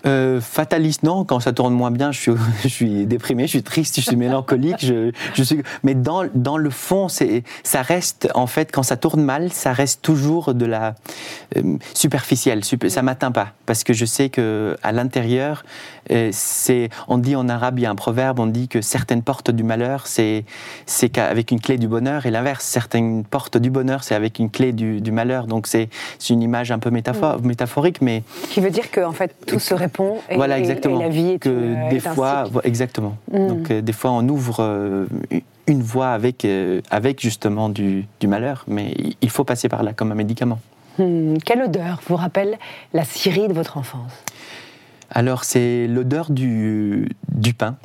euh, 0.06 0.42
fataliste, 0.42 1.03
non. 1.03 1.25
Quand 1.25 1.39
ça 1.39 1.53
tourne 1.53 1.74
moins 1.74 1.92
bien, 1.92 2.12
je 2.12 2.19
suis, 2.19 2.31
je 2.63 2.68
suis 2.68 3.06
déprimé, 3.06 3.44
je 3.44 3.51
suis 3.51 3.63
triste, 3.63 3.95
je 3.98 4.01
suis 4.01 4.15
mélancolique. 4.15 4.77
Je, 4.80 5.12
je 5.33 5.44
suis... 5.44 5.62
Mais 5.83 5.94
dans, 5.94 6.24
dans 6.33 6.57
le 6.57 6.69
fond, 6.69 7.07
ça 7.09 7.81
reste, 7.81 8.30
en 8.36 8.48
fait, 8.48 8.71
quand 8.71 8.83
ça 8.83 8.98
tourne 8.98 9.21
mal, 9.21 9.51
ça 9.51 9.74
reste 9.74 10.01
toujours 10.01 10.53
de 10.53 10.65
la 10.65 10.95
euh, 11.57 11.78
superficielle. 11.94 12.61
ça 12.64 13.02
m'atteint 13.02 13.31
pas. 13.31 13.49
Parce 13.66 13.83
que 13.83 13.94
je 13.94 14.06
sais 14.06 14.30
que 14.30 14.78
à 14.83 14.92
l'intérieur, 14.92 15.64
euh, 16.11 16.30
c'est, 16.31 16.90
on 17.07 17.18
dit 17.18 17.35
en 17.35 17.47
arabe, 17.47 17.80
il 17.80 17.83
y 17.83 17.85
a 17.85 17.90
un 17.90 17.95
proverbe, 17.95 18.40
on 18.40 18.47
dit 18.47 18.68
que 18.68 18.81
certaines 18.81 19.21
portes 19.21 19.52
du 19.52 19.64
malheur, 19.64 20.07
c'est, 20.07 20.45
qu'avec 21.11 21.52
une 21.52 21.59
clé 21.59 21.78
du 21.78 21.87
bonheur, 21.87 22.26
et 22.26 22.31
l'inverse, 22.31 22.66
certaines 22.66 23.23
portes 23.23 23.57
du 23.57 23.69
bonheur, 23.69 24.04
c'est 24.04 24.16
avec 24.16 24.40
une 24.40 24.49
clé 24.49 24.73
du, 24.73 25.02
du 25.02 25.11
malheur. 25.11 25.47
Donc 25.47 25.68
c'est, 25.68 25.90
une 26.30 26.42
image 26.42 26.71
un 26.71 26.80
peu 26.80 26.90
métaphore, 26.90 27.42
mm. 27.42 27.47
métaphorique, 27.47 28.02
mais. 28.02 28.23
Qui 28.49 28.61
veut 28.61 28.69
dire 28.69 28.90
qu'en 28.92 29.11
fait, 29.11 29.35
tout 29.45 29.59
et, 30.30 30.36
voilà, 30.36 30.60
exactement. 30.60 31.00
la 31.00 31.10
vie 31.10 31.31
est 31.31 31.40
que 31.40 31.50
euh, 31.50 31.90
des 31.90 32.00
fois, 32.00 32.45
exactement. 32.64 33.18
Mm. 33.31 33.48
Donc 33.48 33.71
euh, 33.71 33.81
des 33.81 33.94
fois, 33.94 34.12
on 34.12 34.28
ouvre 34.28 34.57
euh, 34.60 35.06
une 35.68 35.81
voie 35.81 36.10
avec, 36.10 36.48
avec 36.90 37.21
justement 37.21 37.69
du, 37.69 38.06
du, 38.19 38.28
malheur, 38.28 38.66
mais 38.68 38.94
il 39.21 39.30
faut 39.30 39.44
passer 39.44 39.69
par 39.69 39.83
là 39.83 39.94
comme 39.94 40.12
un 40.12 40.16
médicament. 40.16 40.60
Hmm. 40.98 41.38
Quelle 41.45 41.62
odeur 41.62 42.02
vous 42.07 42.18
rappelle 42.18 42.57
la 42.94 43.06
Syrie 43.06 43.48
de 43.48 43.54
votre 43.54 43.78
enfance? 43.78 44.12
Alors 45.10 45.44
c'est 45.44 45.88
l'odeur 45.88 46.31
du, 46.31 47.10
du 47.30 47.54
pain 47.54 47.78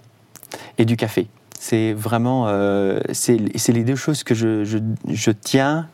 et 0.79 0.85
du 0.85 0.97
café. 0.97 1.29
C'est 1.59 1.93
vraiment, 1.93 2.49
c'est 3.13 3.39
les 3.69 3.85
deux 3.85 3.97
choses 3.97 4.25
que 4.25 4.35
je, 4.35 4.65
je, 4.65 4.79
je 5.09 5.31
tiens 5.31 5.89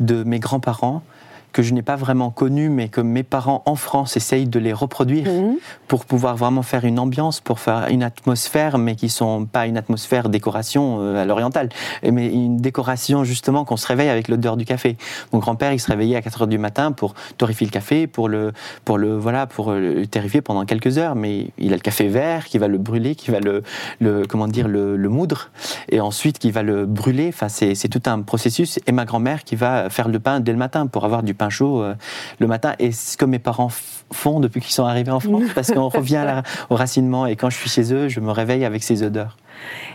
de 0.00 0.22
mes 0.22 0.38
grands-parents 0.38 1.02
que 1.52 1.62
je 1.62 1.74
n'ai 1.74 1.82
pas 1.82 1.96
vraiment 1.96 2.30
connu, 2.30 2.68
mais 2.68 2.88
que 2.88 3.00
mes 3.00 3.22
parents 3.22 3.62
en 3.66 3.74
France 3.74 4.16
essayent 4.16 4.48
de 4.48 4.58
les 4.58 4.72
reproduire 4.72 5.30
mhm. 5.30 5.56
pour 5.86 6.04
pouvoir 6.04 6.36
vraiment 6.36 6.62
faire 6.62 6.84
une 6.84 6.98
ambiance, 6.98 7.40
pour 7.40 7.60
faire 7.60 7.88
une 7.88 8.02
atmosphère, 8.02 8.78
mais 8.78 8.96
qui 8.96 9.08
sont 9.08 9.46
pas 9.46 9.66
une 9.66 9.76
atmosphère 9.76 10.28
décoration 10.28 10.98
euh, 11.00 11.22
à 11.22 11.24
l'orientale, 11.24 11.68
mais 12.02 12.28
une 12.28 12.58
décoration 12.58 13.24
justement 13.24 13.64
qu'on 13.64 13.76
se 13.76 13.86
réveille 13.86 14.08
avec 14.08 14.28
l'odeur 14.28 14.56
du 14.56 14.64
café. 14.64 14.96
Mon 15.32 15.38
grand-père, 15.38 15.72
il 15.72 15.80
se 15.80 15.88
réveillait 15.88 16.16
à 16.16 16.22
4 16.22 16.42
heures 16.42 16.48
du 16.48 16.58
matin 16.58 16.92
pour 16.92 17.14
torréfier 17.36 17.66
le 17.66 17.72
café, 17.72 18.06
pour 18.06 18.28
le, 18.28 18.52
pour 18.84 18.98
le, 18.98 19.16
voilà, 19.16 19.46
pour 19.46 19.72
le 19.72 20.06
terrifier 20.06 20.40
pendant 20.40 20.64
quelques 20.64 20.98
heures, 20.98 21.14
mais 21.14 21.48
il 21.58 21.72
a 21.72 21.76
le 21.76 21.82
café 21.82 22.08
vert 22.08 22.44
qui 22.46 22.58
va 22.58 22.68
le 22.68 22.78
brûler, 22.78 23.14
qui 23.14 23.30
va 23.30 23.40
le, 23.40 23.62
le 24.00 24.26
comment 24.26 24.48
dire, 24.48 24.68
le, 24.68 24.96
le 24.96 25.08
moudre, 25.08 25.50
et 25.90 26.00
ensuite 26.00 26.38
qui 26.38 26.50
va 26.50 26.62
le 26.62 26.86
brûler. 26.86 27.28
Enfin, 27.28 27.48
c'est 27.48 27.88
tout 27.88 28.02
un 28.06 28.22
processus. 28.22 28.78
Et 28.86 28.92
ma 28.92 29.04
grand-mère 29.04 29.44
qui 29.44 29.56
va 29.56 29.90
faire 29.90 30.08
le 30.08 30.18
pain 30.20 30.40
dès 30.40 30.52
le 30.52 30.58
matin 30.58 30.86
pour 30.86 31.04
avoir 31.04 31.22
du 31.22 31.34
pain 31.38 31.48
chaud 31.50 31.82
euh, 31.82 31.94
le 32.38 32.46
matin. 32.46 32.74
Et 32.78 32.92
ce 32.92 33.16
que 33.16 33.24
mes 33.24 33.38
parents 33.38 33.70
font 34.12 34.40
depuis 34.40 34.60
qu'ils 34.60 34.72
sont 34.72 34.84
arrivés 34.84 35.10
en 35.10 35.20
France, 35.20 35.44
parce 35.54 35.70
qu'on 35.70 35.88
revient 35.88 36.42
au 36.70 36.76
racinement. 36.76 37.26
Et 37.26 37.36
quand 37.36 37.50
je 37.50 37.56
suis 37.56 37.70
chez 37.70 37.92
eux, 37.92 38.08
je 38.08 38.20
me 38.20 38.30
réveille 38.30 38.64
avec 38.64 38.82
ces 38.82 39.02
odeurs. 39.02 39.36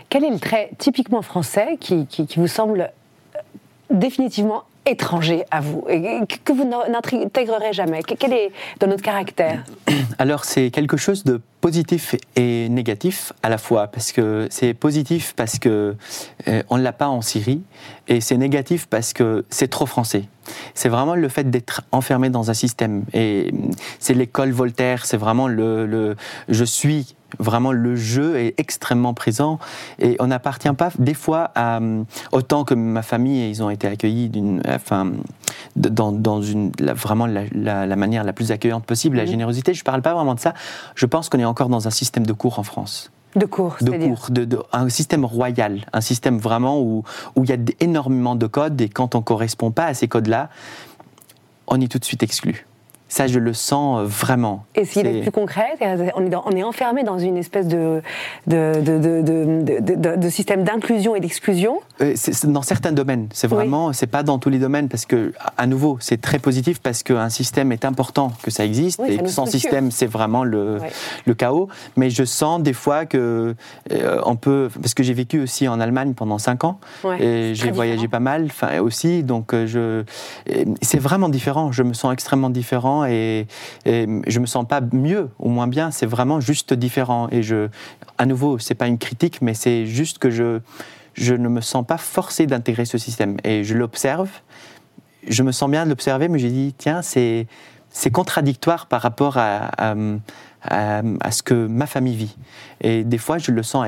Quel 0.08 0.24
est 0.24 0.30
le 0.30 0.38
trait 0.38 0.70
typiquement 0.78 1.22
français 1.22 1.76
qui, 1.80 2.06
qui, 2.06 2.26
vous 2.36 2.48
semble 2.48 2.80
euh, 2.80 3.38
définitivement 3.90 4.64
étranger 4.86 5.44
à 5.50 5.60
vous 5.60 5.84
et 5.88 6.20
que 6.44 6.52
vous 6.52 6.64
n'intégrerez 6.64 7.72
jamais? 7.72 8.02
Quel 8.02 8.32
est 8.32 8.52
dans 8.80 8.86
notre 8.86 9.02
caractère? 9.02 9.64
Alors 10.18 10.44
c'est 10.44 10.70
quelque 10.70 10.96
chose 10.96 11.24
de 11.24 11.40
positif 11.64 12.14
et 12.36 12.68
négatif 12.68 13.32
à 13.42 13.48
la 13.48 13.56
fois 13.56 13.86
parce 13.86 14.12
que 14.12 14.48
c'est 14.50 14.74
positif 14.74 15.32
parce 15.34 15.58
que 15.58 15.96
euh, 16.46 16.62
on 16.68 16.76
ne 16.76 16.82
l'a 16.82 16.92
pas 16.92 17.08
en 17.08 17.22
Syrie 17.22 17.62
et 18.06 18.20
c'est 18.20 18.36
négatif 18.36 18.86
parce 18.86 19.14
que 19.14 19.46
c'est 19.48 19.68
trop 19.68 19.86
français. 19.86 20.24
C'est 20.74 20.90
vraiment 20.90 21.14
le 21.14 21.26
fait 21.30 21.48
d'être 21.48 21.80
enfermé 21.90 22.28
dans 22.28 22.50
un 22.50 22.54
système 22.54 23.04
et 23.14 23.50
c'est 23.98 24.12
l'école 24.12 24.50
Voltaire, 24.50 25.06
c'est 25.06 25.16
vraiment 25.16 25.48
le, 25.48 25.86
le 25.86 26.16
je 26.50 26.64
suis 26.64 27.16
Vraiment, 27.38 27.72
le 27.72 27.96
jeu 27.96 28.36
est 28.36 28.54
extrêmement 28.58 29.14
présent 29.14 29.58
et 29.98 30.16
on 30.20 30.28
n'appartient 30.28 30.72
pas 30.72 30.90
des 30.98 31.14
fois 31.14 31.50
à 31.54 31.80
autant 32.32 32.64
que 32.64 32.74
ma 32.74 33.02
famille, 33.02 33.48
ils 33.48 33.62
ont 33.62 33.70
été 33.70 33.86
accueillis 33.86 34.28
d'une, 34.28 34.62
enfin, 34.68 35.12
dans, 35.76 36.12
dans 36.12 36.42
une, 36.42 36.70
vraiment 36.80 37.26
la, 37.26 37.44
la, 37.86 37.96
manière 37.96 38.24
la 38.24 38.32
plus 38.32 38.52
accueillante 38.52 38.84
possible, 38.84 39.16
la 39.16 39.24
mhm. 39.24 39.30
générosité. 39.30 39.74
Je 39.74 39.80
ne 39.80 39.84
parle 39.84 40.02
pas 40.02 40.14
vraiment 40.14 40.34
de 40.34 40.40
ça. 40.40 40.54
Je 40.94 41.06
pense 41.06 41.28
qu'on 41.28 41.38
est 41.38 41.44
encore 41.54 41.68
dans 41.68 41.86
un 41.86 41.92
système 41.92 42.26
de 42.26 42.32
cours 42.32 42.58
en 42.58 42.64
France. 42.64 43.12
De 43.36 43.46
cours, 43.46 43.76
de 43.80 43.92
cours, 43.92 44.26
de, 44.30 44.44
de, 44.44 44.58
un 44.72 44.88
système 44.88 45.24
royal, 45.24 45.86
un 45.92 46.00
système 46.00 46.38
vraiment 46.38 46.80
où, 46.80 47.04
où 47.36 47.44
il 47.44 47.50
y 47.50 47.52
a 47.52 47.56
énormément 47.78 48.34
de 48.34 48.48
codes 48.48 48.80
et 48.80 48.88
quand 48.88 49.14
on 49.14 49.18
ne 49.18 49.24
correspond 49.24 49.70
pas 49.70 49.86
à 49.86 49.94
ces 49.94 50.08
codes-là, 50.08 50.50
on 51.68 51.80
est 51.80 51.86
tout 51.86 52.00
de 52.00 52.04
suite 52.04 52.24
exclu. 52.24 52.66
Ça, 53.14 53.28
je 53.28 53.38
le 53.38 53.52
sens 53.52 54.00
euh, 54.00 54.04
vraiment. 54.06 54.64
Et 54.74 54.84
s'il 54.84 55.06
est... 55.06 55.20
plus 55.20 55.30
concret, 55.30 55.76
on 56.16 56.26
est, 56.26 56.34
on 56.34 56.50
est, 56.50 56.64
enfermé 56.64 57.04
dans 57.04 57.16
une 57.16 57.36
espèce 57.36 57.68
de, 57.68 58.02
de, 58.48 60.16
de 60.16 60.28
système 60.30 60.64
d'inclusion 60.64 61.14
et 61.14 61.20
d'exclusion 61.20 61.78
euh, 62.00 62.16
Dans 62.42 62.62
certains 62.62 62.90
domaines. 62.90 63.28
C'est 63.32 63.46
vraiment, 63.46 63.92
c'est 63.92 64.08
pas 64.08 64.24
dans 64.24 64.40
tous 64.40 64.50
les 64.50 64.58
domaines 64.58 64.88
parce 64.88 65.06
que, 65.06 65.32
à 65.56 65.68
nouveau, 65.68 65.96
c'est 66.00 66.20
très 66.20 66.40
positif 66.40 66.80
parce 66.80 67.04
qu'un 67.04 67.28
système 67.28 67.70
est 67.70 67.84
important 67.84 68.32
que 68.42 68.50
ça 68.50 68.64
existe 68.64 68.98
et 69.06 69.24
sans 69.28 69.46
système, 69.46 69.92
c'est 69.92 70.06
vraiment 70.06 70.42
le, 70.42 70.80
le, 71.24 71.34
chaos. 71.34 71.68
Mais 71.96 72.10
je 72.10 72.24
sens 72.24 72.62
des 72.62 72.72
fois 72.72 73.06
que 73.06 73.54
euh, 73.92 74.20
on 74.26 74.34
peut, 74.34 74.68
parce 74.82 74.94
que 74.94 75.04
j'ai 75.04 75.14
vécu 75.14 75.40
aussi 75.40 75.68
en 75.68 75.78
Allemagne 75.78 76.14
pendant 76.14 76.38
cinq 76.38 76.64
ans 76.64 76.80
et 77.20 77.52
j'ai 77.54 77.70
voyagé 77.70 78.08
pas 78.08 78.18
mal, 78.18 78.48
aussi, 78.80 79.22
donc 79.22 79.54
je, 79.54 80.02
c'est 80.82 80.98
vraiment 80.98 81.28
différent. 81.28 81.70
Je 81.70 81.84
me 81.84 81.92
sens 81.92 82.12
extrêmement 82.12 82.50
différent 82.50 83.03
et, 83.06 83.46
et, 83.84 84.06
je 84.26 84.40
me 84.40 84.46
sens 84.46 84.66
pas 84.66 84.80
mieux 84.92 85.30
ou 85.38 85.48
moins 85.48 85.66
bien, 85.66 85.90
c'est 85.90 86.06
vraiment 86.06 86.40
juste 86.40 86.74
différent. 86.74 87.28
Et 87.30 87.42
je, 87.42 87.68
à 88.18 88.26
nouveau, 88.26 88.58
c'est 88.58 88.74
pas 88.74 88.86
une 88.86 88.98
critique, 88.98 89.42
mais 89.42 89.54
c'est 89.54 89.86
juste 89.86 90.18
que 90.18 90.30
je, 90.30 90.60
je 91.14 91.34
ne 91.34 91.48
me 91.48 91.60
sens 91.60 91.86
pas 91.86 91.98
forcé 91.98 92.46
d'intégrer 92.46 92.84
ce 92.84 92.98
système. 92.98 93.36
Et 93.44 93.64
je 93.64 93.74
l'observe, 93.74 94.28
je 95.26 95.42
me 95.42 95.52
sens 95.52 95.70
bien 95.70 95.84
de 95.84 95.90
l'observer, 95.90 96.28
mais 96.28 96.38
j'ai 96.38 96.50
dit, 96.50 96.74
tiens, 96.76 97.02
c'est 97.02 97.46
contradictoire 98.12 98.86
par 98.86 99.00
rapport 99.00 99.38
à, 99.38 99.94
ce 100.70 101.42
que 101.42 101.66
ma 101.66 101.86
famille 101.86 102.16
vit. 102.16 102.36
Et 102.80 103.04
des 103.04 103.18
fois, 103.18 103.38
je 103.38 103.50
le 103.50 103.62
sens 103.62 103.86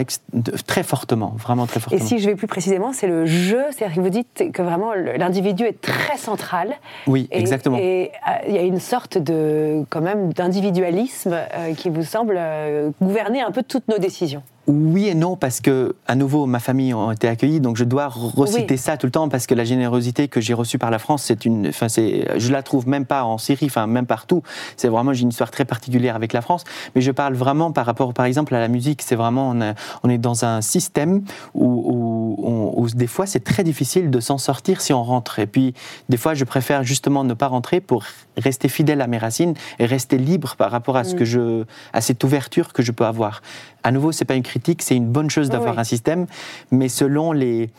très 0.66 0.82
fortement, 0.82 1.34
vraiment 1.38 1.66
très 1.66 1.80
fortement. 1.80 2.00
Et 2.00 2.04
si 2.04 2.18
je 2.18 2.26
vais 2.26 2.34
plus 2.34 2.46
précisément, 2.46 2.92
c'est 2.92 3.06
le 3.06 3.26
jeu, 3.26 3.62
c'est-à-dire 3.70 3.96
que 3.96 4.00
vous 4.00 4.10
dites 4.10 4.52
que 4.52 4.62
vraiment 4.62 4.94
l'individu 4.94 5.64
est 5.64 5.80
très 5.80 6.16
central. 6.16 6.74
Oui, 7.06 7.28
exactement. 7.30 7.76
Et 7.78 8.10
euh, 8.28 8.48
il 8.48 8.54
y 8.54 8.58
a 8.58 8.62
une 8.62 8.80
sorte 8.80 9.18
de, 9.18 9.84
quand 9.90 10.00
même, 10.00 10.32
d'individualisme 10.32 11.34
euh, 11.34 11.74
qui 11.74 11.90
vous 11.90 12.04
semble 12.04 12.36
euh, 12.38 12.90
gouverner 13.00 13.40
un 13.40 13.50
peu 13.50 13.62
toutes 13.62 13.88
nos 13.88 13.98
décisions. 13.98 14.42
Oui 14.66 15.06
et 15.06 15.14
non, 15.14 15.36
parce 15.36 15.60
que, 15.60 15.94
à 16.08 16.16
nouveau, 16.16 16.46
ma 16.46 16.58
famille 16.58 16.92
a 16.92 17.12
été 17.12 17.28
accueillie, 17.28 17.60
donc 17.60 17.76
je 17.76 17.84
dois 17.84 18.08
reciter 18.08 18.76
ça 18.76 18.96
tout 18.96 19.06
le 19.06 19.12
temps, 19.12 19.28
parce 19.28 19.46
que 19.46 19.54
la 19.54 19.64
générosité 19.64 20.26
que 20.26 20.40
j'ai 20.40 20.54
reçue 20.54 20.76
par 20.76 20.90
la 20.90 20.98
France, 20.98 21.22
c'est 21.22 21.44
une, 21.44 21.68
enfin, 21.68 21.88
c'est, 21.88 22.26
je 22.36 22.50
la 22.50 22.64
trouve 22.64 22.88
même 22.88 23.06
pas 23.06 23.22
en 23.22 23.38
Syrie, 23.38 23.66
enfin, 23.66 23.86
même 23.86 24.06
partout. 24.06 24.42
C'est 24.76 24.88
vraiment, 24.88 25.12
j'ai 25.12 25.22
une 25.22 25.28
histoire 25.28 25.52
très 25.52 25.64
particulière 25.64 26.16
avec 26.16 26.32
la 26.32 26.40
France, 26.40 26.64
mais 26.96 27.00
je 27.00 27.12
parle 27.12 27.34
vraiment 27.34 27.70
par 27.70 27.86
rapport, 27.86 28.12
par 28.12 28.26
exemple, 28.26 28.56
à 28.56 28.60
la 28.60 28.66
musique. 28.66 29.02
C'est 29.02 29.14
vraiment, 29.14 29.54
on, 30.02 30.10
est 30.10 30.18
dans 30.18 30.44
un 30.44 30.60
système 30.62 31.22
où, 31.54 32.74
où, 32.76 32.88
des 32.90 33.06
fois, 33.06 33.26
c'est 33.26 33.44
très 33.44 33.62
difficile 33.62 34.10
de 34.10 34.18
s'en 34.18 34.38
sortir 34.38 34.80
si 34.80 34.92
on 34.92 35.04
rentre. 35.04 35.38
Et 35.38 35.46
puis, 35.46 35.74
des 36.08 36.16
fois, 36.16 36.34
je 36.34 36.44
préfère 36.44 36.82
justement 36.82 37.22
ne 37.22 37.34
pas 37.34 37.46
rentrer 37.46 37.80
pour 37.80 38.04
rester 38.36 38.68
fidèle 38.68 39.00
à 39.00 39.06
mes 39.06 39.18
racines 39.18 39.54
et 39.78 39.86
rester 39.86 40.18
libre 40.18 40.56
par 40.56 40.72
rapport 40.72 40.96
à 40.96 41.04
ce 41.04 41.14
mm. 41.14 41.18
que 41.18 41.24
je, 41.24 41.64
à 41.92 42.00
cette 42.00 42.24
ouverture 42.24 42.72
que 42.72 42.82
je 42.82 42.90
peux 42.90 43.06
avoir. 43.06 43.42
À 43.86 43.92
nouveau, 43.92 44.10
c'est 44.10 44.24
pas 44.24 44.34
une 44.34 44.42
critique, 44.42 44.82
c'est 44.82 44.96
une 44.96 45.06
bonne 45.06 45.30
chose 45.30 45.48
d'avoir 45.48 45.78
un 45.78 45.84
système, 45.84 46.26
mais 46.72 46.88
selon 46.88 47.30
les, 47.30 47.70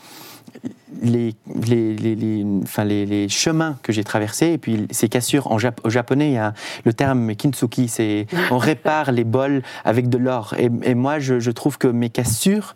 les, 1.02 1.34
les, 1.62 1.94
les, 1.94 2.46
enfin, 2.62 2.84
les, 2.84 3.28
chemins 3.28 3.76
que 3.82 3.92
j'ai 3.92 4.04
traversés 4.04 4.52
et 4.52 4.58
puis 4.58 4.86
ces 4.90 5.08
cassures. 5.08 5.50
En 5.52 5.58
au 5.84 5.90
japonais, 5.90 6.30
il 6.30 6.34
y 6.34 6.38
a 6.38 6.54
le 6.84 6.92
terme 6.92 7.34
kintsuki, 7.34 7.88
c'est 7.88 8.26
on 8.50 8.58
répare 8.58 9.12
les 9.12 9.24
bols 9.24 9.62
avec 9.84 10.08
de 10.08 10.18
l'or. 10.18 10.54
Et, 10.58 10.94
moi, 10.94 11.18
je, 11.18 11.50
trouve 11.50 11.78
que 11.78 11.88
mes 11.88 12.10
cassures 12.10 12.74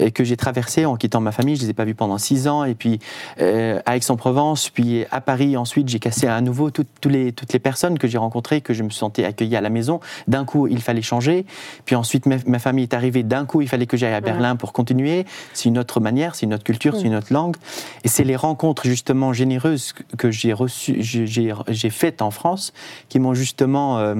euh, 0.00 0.10
que 0.10 0.24
j'ai 0.24 0.36
traversées 0.36 0.86
en 0.86 0.96
quittant 0.96 1.20
ma 1.20 1.32
famille, 1.32 1.56
je 1.56 1.62
les 1.62 1.70
ai 1.70 1.74
pas 1.74 1.84
vues 1.84 1.94
pendant 1.94 2.18
six 2.18 2.48
ans. 2.48 2.64
Et 2.64 2.74
puis 2.74 2.98
euh, 3.40 3.80
à 3.86 3.96
Aix-en-Provence, 3.96 4.70
puis 4.70 5.04
à 5.10 5.20
Paris, 5.20 5.56
ensuite, 5.56 5.88
j'ai 5.88 5.98
cassé 5.98 6.26
à 6.26 6.40
nouveau 6.40 6.70
les, 7.04 7.32
toutes 7.32 7.52
les 7.52 7.58
personnes 7.58 7.98
que 7.98 8.08
j'ai 8.08 8.18
rencontrées, 8.18 8.60
que 8.60 8.74
je 8.74 8.82
me 8.82 8.90
sentais 8.90 9.24
accueilli 9.24 9.56
à 9.56 9.60
la 9.60 9.70
maison. 9.70 10.00
D'un 10.28 10.44
coup, 10.44 10.66
il 10.66 10.80
fallait 10.80 11.02
changer. 11.02 11.46
Puis 11.84 11.96
ensuite, 11.96 12.26
ma, 12.26 12.58
famille 12.58 12.84
est 12.84 12.94
arrivée. 12.94 13.22
D'un 13.22 13.44
coup, 13.44 13.60
il 13.60 13.68
fallait 13.68 13.86
que 13.86 13.96
j'aille 13.96 14.14
à 14.14 14.20
Berlin 14.20 14.56
pour 14.56 14.72
continuer. 14.72 15.26
C'est 15.52 15.68
une 15.68 15.78
autre 15.78 16.00
manière, 16.00 16.34
c'est 16.34 16.46
une 16.46 16.54
autre 16.54 16.64
culture, 16.64 16.96
c'est 16.96 17.06
une 17.06 17.14
autre 17.14 17.21
langue. 17.30 17.56
Et 18.04 18.08
c'est 18.08 18.24
les 18.24 18.36
rencontres 18.36 18.84
justement 18.84 19.32
généreuses 19.32 19.92
que 20.18 20.30
j'ai 20.30 20.52
reçues, 20.52 21.02
j'ai 21.02 21.90
faites 21.90 22.22
en 22.22 22.30
France, 22.30 22.72
qui 23.08 23.18
m'ont 23.18 23.34
justement 23.34 23.98
euh, 23.98 24.14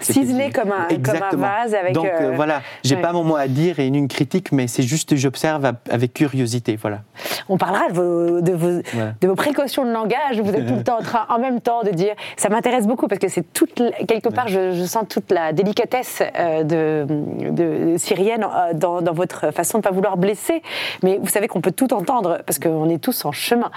ciselé 0.00 0.50
comme 0.50 0.72
un, 0.72 0.88
comme 0.96 1.22
un, 1.22 1.36
vase 1.36 1.74
avec. 1.74 1.94
Donc 1.94 2.06
euh, 2.06 2.30
euh, 2.30 2.32
voilà, 2.34 2.62
j'ai 2.84 2.96
pas 2.96 3.12
mon 3.12 3.24
mot 3.24 3.36
à 3.36 3.48
dire 3.48 3.78
et 3.78 3.86
une 3.86 4.08
critique, 4.08 4.52
mais 4.52 4.66
c'est 4.66 4.82
juste 4.82 5.16
j'observe 5.16 5.72
avec 5.90 6.14
curiosité, 6.14 6.76
voilà. 6.76 7.00
On 7.48 7.58
parlera 7.58 7.88
de 7.88 7.94
vos, 7.94 8.40
de 8.40 8.52
vos, 8.52 8.82
de 9.20 9.28
vos 9.28 9.34
précautions 9.34 9.84
de 9.84 9.90
langage. 9.90 10.40
Vous 10.40 10.52
êtes 10.52 10.66
tout 10.66 10.76
le 10.76 10.84
temps 10.84 10.98
en 10.98 11.02
train, 11.02 11.26
en 11.28 11.38
même 11.38 11.60
temps, 11.60 11.82
de 11.82 11.90
dire. 11.90 12.14
Ça 12.36 12.48
m'intéresse 12.48 12.86
beaucoup 12.86 13.08
parce 13.08 13.20
que 13.20 13.28
c'est 13.28 13.52
toute 13.52 13.82
quelque 14.06 14.28
part, 14.28 14.48
je, 14.48 14.84
sens 14.84 15.04
toute 15.08 15.30
la 15.30 15.52
délicatesse 15.52 16.22
de, 16.64 17.06
de, 17.50 17.96
syrienne 17.96 18.46
dans, 18.74 19.02
dans, 19.02 19.12
votre 19.12 19.52
façon 19.52 19.78
de 19.78 19.82
pas 19.82 19.90
vouloir 19.90 20.16
blesser. 20.16 20.62
Mais 21.02 21.18
vous 21.18 21.28
savez 21.28 21.48
qu'on 21.48 21.60
peut 21.60 21.72
tout 21.72 21.92
entendre 21.92 22.29
parce 22.46 22.58
que 22.58 22.68
on 22.68 22.88
est 22.88 22.98
tous 22.98 23.24
en 23.24 23.32
chemin. 23.32 23.70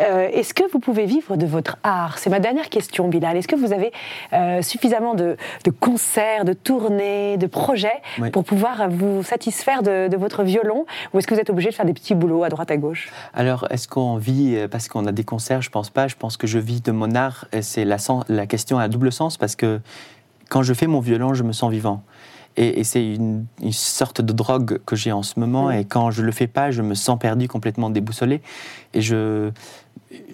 Euh, 0.00 0.28
est-ce 0.32 0.54
que 0.54 0.64
vous 0.70 0.78
pouvez 0.78 1.06
vivre 1.06 1.36
de 1.36 1.46
votre 1.46 1.76
art? 1.82 2.18
C'est 2.18 2.30
ma 2.30 2.40
dernière 2.40 2.68
question, 2.68 3.08
Bilal. 3.08 3.36
Est-ce 3.36 3.48
que 3.48 3.56
vous 3.56 3.72
avez 3.72 3.92
euh, 4.32 4.62
suffisamment 4.62 5.14
de, 5.14 5.36
concerts, 5.80 6.44
de 6.44 6.52
tournées, 6.52 7.36
de 7.36 7.46
projets 7.46 8.02
pour 8.32 8.44
pouvoir 8.44 8.88
vous 8.88 9.22
satisfaire 9.22 9.82
de, 9.82 10.16
votre 10.16 10.42
violon? 10.42 10.86
Ou 11.12 11.18
est-ce 11.18 11.26
que 11.26 11.34
vous 11.34 11.40
êtes 11.40 11.50
obligé 11.50 11.70
de 11.70 11.74
faire 11.74 11.86
des 11.86 11.94
petits 11.94 12.14
boulots 12.14 12.44
à 12.44 12.48
droite 12.48 12.70
à 12.70 12.76
gauche? 12.76 13.10
Alors, 13.32 13.66
est-ce 13.70 13.88
qu'on 13.88 14.16
vit 14.16 14.56
euh, 14.56 14.68
parce 14.68 14.88
qu'on 14.88 15.06
a 15.06 15.12
des 15.12 15.24
concerts? 15.24 15.62
Je 15.62 15.70
pense 15.70 15.90
pas. 15.90 16.08
Je 16.08 16.16
pense 16.16 16.36
que 16.36 16.46
je 16.46 16.58
vis 16.58 16.82
de 16.82 16.92
mon 16.92 17.14
art. 17.14 17.46
C'est 17.60 17.84
la, 17.84 17.96
la 18.28 18.46
question 18.46 18.78
à 18.78 18.88
double 18.88 19.12
sens 19.12 19.36
parce 19.36 19.56
que 19.56 19.80
quand 20.48 20.62
je 20.62 20.74
fais 20.74 20.86
mon 20.86 21.00
violon, 21.00 21.34
je 21.34 21.42
me 21.42 21.52
sens 21.52 21.70
vivant. 21.70 22.02
Et, 22.56 22.84
c'est 22.84 23.04
une, 23.04 23.46
sorte 23.70 24.20
de 24.20 24.32
drogue 24.32 24.80
que 24.86 24.94
j'ai 24.94 25.12
en 25.12 25.22
ce 25.22 25.40
moment. 25.40 25.70
Et 25.70 25.84
quand 25.84 26.10
je 26.10 26.22
le 26.22 26.32
fais 26.32 26.46
pas, 26.46 26.70
je 26.70 26.82
me 26.82 26.94
sens 26.94 27.18
perdu, 27.18 27.48
complètement 27.48 27.90
déboussolé. 27.90 28.40
Et 28.92 29.00
je, 29.00 29.50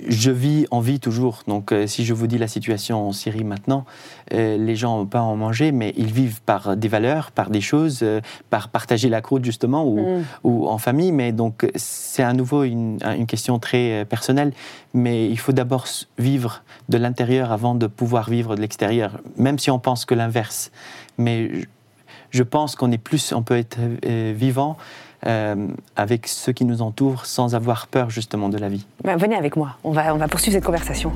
je 0.08 0.30
vis 0.30 0.66
en 0.70 0.80
vie 0.80 1.00
toujours. 1.00 1.42
Donc, 1.46 1.72
euh, 1.72 1.86
si 1.86 2.04
je 2.04 2.12
vous 2.12 2.26
dis 2.26 2.38
la 2.38 2.48
situation 2.48 3.08
en 3.08 3.12
Syrie 3.12 3.44
maintenant, 3.44 3.84
euh, 4.32 4.56
les 4.56 4.76
gens 4.76 4.98
n'ont 4.98 5.06
pas 5.06 5.20
à 5.20 5.22
en 5.22 5.36
manger, 5.36 5.72
mais 5.72 5.94
ils 5.96 6.12
vivent 6.12 6.40
par 6.42 6.76
des 6.76 6.88
valeurs, 6.88 7.30
par 7.30 7.50
des 7.50 7.60
choses, 7.60 8.00
euh, 8.02 8.20
par 8.50 8.68
partager 8.68 9.08
la 9.08 9.20
croûte 9.20 9.44
justement, 9.44 9.84
ou, 9.84 10.18
mm. 10.18 10.24
ou 10.44 10.68
en 10.68 10.78
famille. 10.78 11.12
Mais 11.12 11.32
donc, 11.32 11.70
c'est 11.74 12.22
à 12.22 12.32
nouveau 12.32 12.64
une, 12.64 12.98
une, 13.02 13.26
question 13.26 13.58
très 13.58 14.04
personnelle. 14.04 14.52
Mais 14.92 15.28
il 15.28 15.38
faut 15.38 15.52
d'abord 15.52 15.86
vivre 16.18 16.62
de 16.88 16.98
l'intérieur 16.98 17.52
avant 17.52 17.74
de 17.74 17.86
pouvoir 17.86 18.28
vivre 18.28 18.56
de 18.56 18.60
l'extérieur, 18.60 19.20
même 19.36 19.58
si 19.58 19.70
on 19.70 19.78
pense 19.78 20.04
que 20.04 20.14
l'inverse. 20.14 20.70
Mais 21.16 21.50
je 22.30 22.42
pense 22.42 22.76
qu'on 22.76 22.90
est 22.92 22.99
plus, 22.99 23.32
on 23.32 23.42
peut 23.42 23.56
être 23.56 23.78
euh, 24.06 24.32
vivant 24.34 24.76
euh, 25.26 25.68
avec 25.96 26.26
ceux 26.26 26.52
qui 26.52 26.64
nous 26.64 26.82
entourent 26.82 27.26
sans 27.26 27.54
avoir 27.54 27.87
peur 27.87 28.10
justement 28.10 28.49
de 28.49 28.58
la 28.58 28.68
vie. 28.68 28.87
Ben, 29.04 29.16
venez 29.16 29.37
avec 29.37 29.56
moi, 29.56 29.76
on 29.84 29.90
va, 29.90 30.14
on 30.14 30.18
va 30.18 30.28
poursuivre 30.28 30.54
cette 30.54 30.64
conversation. 30.64 31.12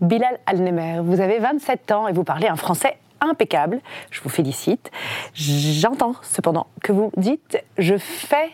Bilal 0.00 0.38
Alnemer, 0.46 1.00
vous 1.02 1.20
avez 1.20 1.38
27 1.38 1.90
ans 1.92 2.08
et 2.08 2.12
vous 2.12 2.24
parlez 2.24 2.48
un 2.48 2.56
français 2.56 2.96
impeccable. 3.20 3.80
Je 4.10 4.20
vous 4.22 4.28
félicite. 4.28 4.90
J'entends 5.34 6.14
cependant 6.22 6.66
que 6.82 6.92
vous 6.92 7.10
dites 7.16 7.62
je 7.76 7.98
fais 7.98 8.50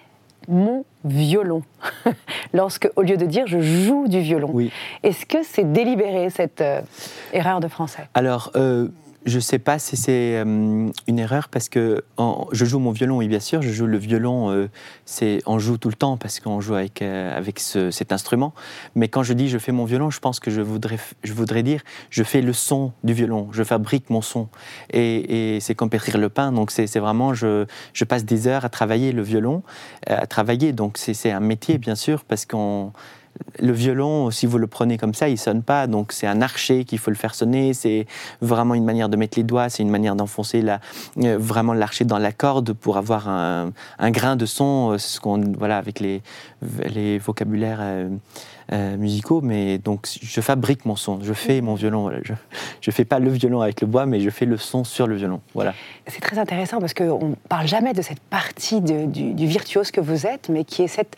mon 0.49 0.85
violon, 1.05 1.63
lorsque, 2.53 2.91
au 2.97 3.03
lieu 3.03 3.17
de 3.17 3.27
dire 3.27 3.47
je 3.47 3.61
joue 3.61 4.09
du 4.09 4.21
violon. 4.21 4.55
Est-ce 5.03 5.27
que 5.27 5.43
c'est 5.43 5.73
délibéré, 5.73 6.31
cette 6.31 6.61
euh, 6.61 6.81
erreur 7.33 7.61
de 7.61 7.69
français? 7.69 8.09
Alors, 8.15 8.51
euh, 8.57 8.89
je 9.25 9.39
sais 9.41 9.59
pas 9.59 9.79
si 9.79 9.97
c'est 9.97 10.37
euh, 10.39 10.89
une 11.07 11.19
erreur 11.19 11.49
parce 11.49 11.69
que 11.69 12.05
je 12.53 12.65
joue 12.65 12.79
mon 12.79 12.91
violon, 12.93 13.19
oui 13.19 13.29
bien 13.29 13.41
sûr, 13.41 13.63
je 13.63 13.71
joue 13.71 13.87
le 13.87 13.97
violon, 13.97 14.51
euh, 14.51 14.69
on 15.47 15.59
joue 15.59 15.79
tout 15.79 15.89
le 15.89 15.95
temps 15.95 16.17
parce 16.17 16.41
qu'on 16.41 16.61
joue 16.61 16.75
avec 16.75 17.01
euh, 17.01 17.37
avec 17.37 17.59
ce- 17.59 17.91
cet 17.91 18.13
instrument. 18.13 18.53
Mais 18.95 19.09
quand 19.09 19.23
je 19.23 19.33
dis 19.33 19.49
je 19.49 19.59
fais 19.59 19.73
mon 19.73 19.85
violon, 19.87 20.11
je 20.11 20.21
pense 20.21 20.41
que 20.41 20.51
je 20.51 20.61
voudrais 20.61 20.99
je 21.23 21.33
voudrais 21.33 21.63
dire 21.63 21.81
je 22.11 22.23
fais 22.23 22.43
le 22.43 22.53
son 22.53 22.93
du 23.03 23.15
violon, 23.15 23.49
je 23.53 23.63
fabrique 23.65 24.11
mon 24.11 24.21
son 24.21 24.49
et, 24.91 25.55
et 25.57 25.61
c'est 25.61 25.75
comme 25.75 25.91
pétrir 25.91 26.19
le 26.19 26.29
pain. 26.29 26.53
Donc 26.53 26.71
c'est 26.71 26.99
vraiment 26.99 27.35
je 27.35 27.67
je 27.95 28.05
passe 28.05 28.25
des 28.25 28.47
heures 28.47 28.65
à 28.65 28.69
travailler 28.69 29.13
le 29.13 29.23
violon, 29.23 29.63
euh, 30.11 30.17
à 30.19 30.27
travailler. 30.27 30.73
Donc 30.73 30.99
c'est 30.99 31.31
un 31.31 31.41
métier 31.41 31.79
bien 31.79 31.95
sûr 31.95 32.25
parce 32.25 32.45
qu'on 32.47 32.93
le 33.61 33.73
violon, 33.73 34.31
si 34.31 34.47
vous 34.47 34.59
le 34.59 34.67
prenez 34.67 34.99
comme 34.99 35.15
ça, 35.15 35.29
il 35.29 35.39
sonne 35.39 35.63
pas. 35.63 35.87
Donc 35.87 36.13
c'est 36.13 36.27
un 36.27 36.43
archet 36.43 36.85
qu'il 36.85 36.99
faut 36.99 37.11
le 37.11 37.17
faire 37.17 37.35
sonner. 37.35 37.75
C'est 37.75 38.07
vraiment 38.41 38.75
une 38.75 38.85
manière 38.85 39.09
de 39.09 39.17
mettre 39.17 39.39
les 39.39 39.45
doigts. 39.45 39.69
C'est 39.69 39.83
une 39.83 39.91
manière 39.91 40.17
d'enfoncer 40.17 40.63
la, 40.63 40.81
euh, 41.19 41.37
vraiment 41.39 41.73
l'archet 41.73 42.05
dans 42.05 42.19
la 42.19 42.33
corde 42.33 42.73
pour 42.73 42.97
avoir 42.97 43.29
un, 43.29 43.73
grain 44.11 44.37
de 44.37 44.47
son. 44.47 44.93
euh, 44.93 44.99
Ce 44.99 45.21
qu'on 45.21 45.41
voilà 45.59 45.79
avec 45.79 46.01
les 46.01 46.23
les 46.87 47.19
vocabulaires 47.19 47.79
euh, 47.81 48.09
euh, 48.73 48.97
musicaux. 48.97 49.41
Mais 49.43 49.79
donc 49.79 50.09
je 50.23 50.41
fabrique 50.41 50.85
mon 50.85 50.97
son. 50.97 51.21
Je 51.23 51.33
fais 51.33 51.61
mon 51.61 51.75
violon. 51.75 52.03
Voilà. 52.03 52.19
Je 52.23 52.33
je 52.81 52.91
fais 52.91 53.05
pas 53.05 53.19
le 53.19 53.31
violon 53.31 53.61
avec 53.61 53.81
le 53.81 53.87
bois, 53.87 54.07
mais 54.07 54.21
je 54.21 54.31
fais 54.31 54.45
le 54.47 54.57
son 54.59 54.85
sur 54.85 55.07
le 55.07 55.17
violon. 55.17 55.41
Voilà. 55.55 55.75
C'est 56.07 56.21
très 56.21 56.39
intéressant 56.39 56.81
parce 56.81 56.95
qu'on 56.95 57.29
ne 57.31 57.35
parle 57.49 57.67
jamais 57.67 57.93
de 57.93 58.03
cette 58.03 58.21
partie 58.21 58.81
de- 58.81 59.07
du, 59.07 59.33
du 59.35 59.47
virtuose 59.47 59.91
que 59.91 60.01
vous 60.01 60.27
êtes, 60.27 60.49
mais 60.49 60.65
qui 60.65 60.83
est 60.83 60.89
cette 60.89 61.17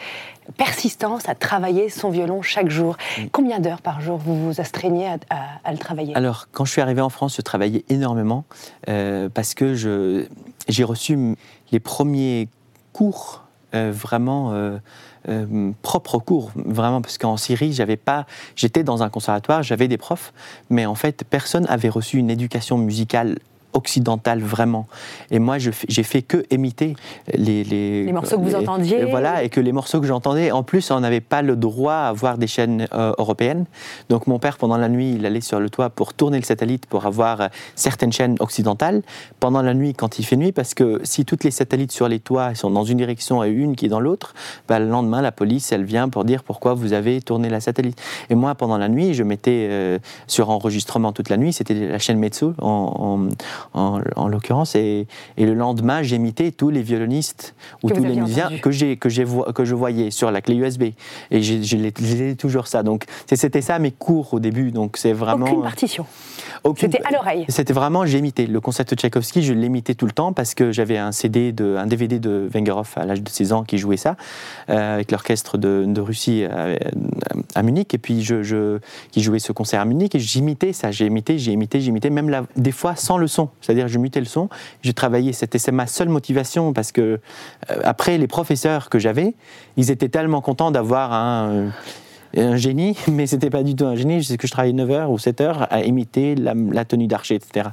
persistance 0.57 1.29
à 1.29 1.35
travailler 1.35 1.89
son 1.89 2.11
violon 2.11 2.41
chaque 2.43 2.71
jour. 2.71 2.97
Combien 3.33 3.59
d'heures 3.59 3.83
par 3.83 4.01
jour 4.01 4.17
vous 4.17 4.47
vous 4.47 4.61
astreignez 4.61 5.07
à, 5.09 5.17
à- 5.31 5.37
à 5.65 5.73
le 5.73 5.79
travailler? 5.79 6.15
Alors, 6.17 6.47
quand 6.53 6.65
je 6.65 6.71
suis 6.73 6.81
arrivé 6.81 7.01
en 7.01 7.09
France, 7.11 7.35
je 7.37 7.43
travaillais 7.43 7.85
énormément 7.89 8.45
euh, 8.89 9.29
parce 9.33 9.55
que 9.55 9.75
je- 9.75 10.27
j'ai 10.69 10.85
reçu 10.85 11.19
les 11.73 11.81
premiers 11.81 12.49
cours 12.93 13.45
euh, 13.75 13.91
vraiment 13.93 14.53
euh, 15.29 15.73
propres 15.83 16.19
cours, 16.19 16.53
vraiment 16.55 17.03
parce 17.03 17.19
qu'en 17.19 17.37
Syrie, 17.37 17.73
j'avais 17.73 17.97
pas, 17.97 18.27
j'étais 18.55 18.85
dans 18.85 19.03
un 19.03 19.09
conservatoire, 19.09 19.63
j'avais 19.63 19.89
des 19.89 19.99
profs, 19.99 20.33
mais 20.71 20.87
en 20.87 20.95
fait, 20.95 21.25
personne 21.29 21.67
avait 21.69 21.89
reçu 21.89 22.19
une 22.19 22.31
éducation 22.31 22.79
musicale 22.79 23.39
occidentale 23.77 24.41
vraiment. 24.41 24.87
Et 25.31 25.39
moi, 25.39 25.57
j'ai 25.59 26.03
fait 26.03 26.23
que 26.23 26.45
imiter 26.51 26.97
les, 27.35 27.65
les, 27.65 28.05
Les 28.05 28.13
morceaux 28.13 28.39
que 28.39 28.43
vous 28.43 28.55
entendiez. 28.55 29.01
et 29.01 29.05
voilà, 29.05 29.43
et 29.45 29.49
que 29.49 29.61
les 29.61 29.73
morceaux 29.73 30.01
que 30.01 30.07
j'entendais, 30.07 30.51
en 30.51 30.63
plus, 30.63 30.91
on 30.91 31.01
n'avait 31.01 31.21
pas 31.21 31.43
le 31.43 31.57
droit 31.57 31.95
à 31.95 32.13
voir 32.13 32.39
des 32.39 32.47
chaînes 32.47 32.89
euh, 32.93 33.13
européennes. 33.19 33.67
Donc 34.09 34.27
mon 34.27 34.39
père, 34.39 34.57
pendant 34.59 34.77
la 34.77 34.89
nuit, 34.89 35.15
il 35.17 35.27
allait 35.27 35.41
sur 35.41 35.61
le 35.61 35.71
toit 35.71 35.91
pour 35.91 36.15
tourner 36.15 36.39
le 36.39 36.45
satellite 36.45 36.87
pour 36.87 37.07
avoir 37.07 37.41
euh, 37.41 37.49
certaines 37.75 38.13
chaînes 38.13 38.37
occidentales. 38.41 39.03
Pendant 39.41 39.63
la 39.63 39.75
nuit, 39.75 39.95
quand 39.95 40.19
il 40.19 40.25
fait 40.25 40.37
nuit, 40.37 40.53
parce 40.53 40.75
que 40.75 41.01
si 41.05 41.25
toutes 41.25 41.45
les 41.45 41.51
satellites 41.51 41.93
sur 41.93 42.09
les 42.09 42.21
toits 42.21 42.55
sont 42.55 42.71
dans 42.71 42.85
une 42.85 42.99
direction 42.99 43.45
et 43.45 43.51
une 43.51 43.77
qui 43.77 43.87
est 43.87 43.91
dans 43.91 44.01
l'autre, 44.01 44.35
bah, 44.69 44.79
le 44.79 44.89
lendemain, 44.89 45.21
la 45.21 45.33
police, 45.33 45.71
elle 45.73 45.85
vient 45.85 46.09
pour 46.09 46.25
dire 46.25 46.43
pourquoi 46.43 46.75
vous 46.75 46.93
avez 46.93 47.21
tourné 47.21 47.49
la 47.51 47.61
satellite. 47.61 48.01
Et 48.31 48.35
moi, 48.35 48.55
pendant 48.55 48.79
la 48.79 48.89
nuit, 48.89 49.15
je 49.15 49.23
mettais 49.23 49.69
euh, 49.71 49.99
sur 50.27 50.51
enregistrement 50.51 51.13
toute 51.13 51.29
la 51.29 51.37
nuit, 51.37 51.53
c'était 51.53 51.75
la 51.75 51.99
chaîne 51.99 52.19
en, 52.59 52.59
en, 52.63 53.29
en- 53.75 54.01
en 54.17 54.29
l'occurrence, 54.29 54.75
et, 54.75 55.07
et 55.37 55.47
le 55.47 55.55
lendemain, 55.55 56.03
j'imitais 56.03 56.51
tous 56.53 56.71
les 56.71 56.83
violonistes 56.83 57.55
ou 57.83 57.89
Que 57.89 57.95
tous 57.95 58.05
les 58.05 58.15
musiciens 58.17 58.47
entendu. 58.47 58.61
que 58.61 58.71
j'ai 58.71 58.97
que 58.97 59.09
j'ai 59.09 59.25
que 59.55 59.65
je 59.65 59.75
voyais 59.75 60.11
sur 60.11 60.31
la 60.31 60.41
clé 60.41 60.55
USB 60.57 60.83
et 61.31 61.43
j'ai 61.43 62.37
toujours 62.37 62.67
ça 62.67 62.83
donc 62.83 63.05
c'était 63.33 63.61
ça 63.63 63.79
mes 63.79 63.91
cours 63.91 64.33
au 64.35 64.41
début 64.41 64.71
donc 64.71 64.97
c'est 64.97 65.13
vraiment 65.13 65.47
Aucune 65.47 65.63
partition. 65.63 66.07
Aucune- 66.65 66.91
C'était 66.93 67.05
à 67.07 67.11
l'oreille. 67.13 67.45
c'était 67.49 67.73
vraiment 67.73 68.05
j'imitais 68.07 68.47
le 68.47 68.61
concerto 68.61 68.95
de 68.95 69.01
Tchaïkovski 69.01 69.43
je 69.43 69.53
l'imitais 69.53 69.95
tout 69.95 70.07
le 70.07 70.13
temps 70.13 70.33
parce 70.33 70.55
que 70.55 70.73
j'avais 70.73 70.99
un 70.99 71.13
CD 71.13 71.53
de 71.53 71.77
un 71.77 71.87
DVD 71.87 72.19
de 72.19 72.49
Wengerhoff 72.55 72.97
à 72.99 73.05
l'âge 73.05 73.23
de 73.23 73.29
16 73.29 73.53
ans 73.53 73.65
qui 73.65 73.79
jouait 73.79 73.97
ça 73.97 74.17
euh, 74.71 74.95
avec 74.95 75.11
l'orchestre 75.11 75.59
de, 75.59 75.85
de 75.87 76.01
Russie 76.01 76.45
à, 76.45 76.69
à 77.55 77.63
Munich. 77.63 77.93
Et 77.95 77.99
puis 77.99 78.23
je, 78.23 78.43
je- 78.43 78.79
qui 79.11 79.23
jouait 79.23 79.39
ce 79.39 79.53
concert 79.53 79.81
à 79.81 79.85
Munich 79.85 80.15
et 80.15 80.19
j'imitais 80.19 80.73
ça. 80.73 80.91
J'ai 80.91 81.07
imité 81.07 81.39
j'ai 81.39 81.53
imité 81.53 81.81
j'ai 81.81 81.89
imité 81.89 82.11
même 82.11 82.29
la- 82.31 82.45
des 82.57 82.73
fois 82.73 82.97
sans 82.97 83.19
le 83.19 83.27
son. 83.27 83.49
C'est-à-dire 83.61 83.89
je 83.89 83.99
mutais 83.99 84.21
le 84.21 84.27
son 84.27 84.49
je 84.83 84.93
travaillais. 84.93 85.33
C'était 85.33 85.59
ma 85.73 85.87
seule 85.87 86.09
motivation 86.09 86.73
parce 86.73 86.93
que 86.93 87.01
euh, 87.71 87.81
après 87.85 88.19
les 88.19 88.27
professeurs 88.27 88.89
que 88.89 88.99
j'avais 88.99 89.35
ils 89.77 89.91
étaient 89.91 90.09
tellement 90.09 90.41
contents 90.41 90.71
d'avoir 90.71 91.13
un 91.13 91.49
euh, 91.51 91.69
un 92.37 92.57
génie, 92.57 92.97
mais 93.09 93.27
c'était 93.27 93.51
pas 93.51 93.63
du 93.63 93.75
tout 93.75 93.87
un 93.87 93.95
génie, 93.95 94.23
c'est 94.25 94.37
que 94.37 94.47
je 94.47 94.53
travaillais 94.53 94.75
9 94.75 94.91
heures 94.91 95.11
ou 95.11 95.19
7 95.19 95.41
heures 95.41 95.67
à 95.73 95.83
imiter 95.83 96.35
la, 96.35 96.85
tenue 96.85 97.07
d'archer, 97.07 97.35
etc. 97.35 97.69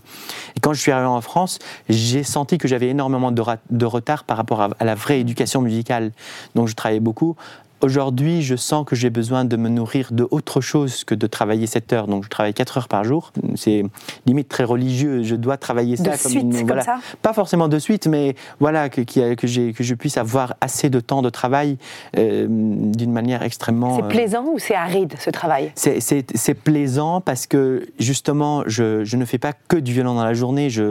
Et 0.55 0.59
quand 0.59 0.73
je 0.73 0.79
suis 0.79 0.91
arrivé 0.91 1.07
en 1.07 1.21
France, 1.21 1.59
j'ai 1.89 2.23
senti 2.23 2.57
que 2.57 2.67
j'avais 2.67 2.89
énormément 2.89 3.31
de 3.31 3.85
retard 3.85 4.23
par 4.23 4.37
rapport 4.37 4.61
à, 4.61 4.69
à 4.79 4.85
la 4.85 4.95
vraie 4.95 5.19
éducation 5.19 5.61
musicale. 5.61 6.11
Donc 6.55 6.67
je 6.67 6.75
travaillais 6.75 6.99
beaucoup. 6.99 7.35
Aujourd'hui, 7.83 8.41
je 8.41 8.55
sens 8.55 8.85
que 8.85 8.95
j'ai 8.95 9.09
besoin 9.09 9.43
de 9.43 9.57
me 9.57 9.67
nourrir 9.67 10.07
de 10.11 10.25
autre 10.31 10.61
chose 10.61 11.03
que 11.03 11.13
de 11.13 11.27
travailler 11.27 11.67
7 11.67 11.91
heures. 11.91 12.07
Donc 12.07 12.23
je 12.23 12.29
travaille 12.29 12.53
4 12.53 12.77
heures 12.77 12.87
par 12.87 13.03
jour. 13.03 13.33
C'est 13.55 13.83
limite 14.25 14.47
très 14.47 14.63
religieux. 14.63 15.21
Je 15.23 15.35
dois 15.35 15.57
travailler 15.57 15.97
ça 15.97 16.03
De 16.03 16.09
comme 16.11 16.31
suite, 16.31 16.43
une, 16.43 16.53
comme 16.59 16.67
voilà, 16.67 16.83
ça? 16.83 16.99
Pas 17.21 17.33
forcément 17.33 17.67
de 17.67 17.77
suite, 17.79 18.07
mais 18.07 18.35
voilà, 18.61 18.87
que, 18.87 19.01
que, 19.01 19.47
je 19.47 19.93
puisse 19.95 20.15
avoir 20.15 20.55
assez 20.61 20.89
de 20.89 21.01
temps 21.01 21.21
de 21.21 21.29
travail 21.29 21.77
euh, 22.17 22.47
d'une 22.47 23.11
manière 23.11 23.43
extrêmement. 23.43 23.97
C'est 23.97 24.03
euh, 24.03 24.07
plaisant 24.07 24.45
ou 24.45 24.59
c'est 24.59 24.75
aride 24.75 25.15
ce 25.19 25.29
travail? 25.29 25.73
C'est- 25.75 26.53
plaisant 26.53 27.19
parce 27.19 27.47
que 27.47 27.85
justement, 27.99 28.63
je, 28.65 29.03
je 29.03 29.17
ne 29.17 29.25
fais 29.25 29.39
pas 29.39 29.51
que 29.51 29.75
du 29.75 29.91
violon 29.91 30.13
dans 30.13 30.23
la 30.23 30.33
journée. 30.33 30.69
J'ai 30.69 30.81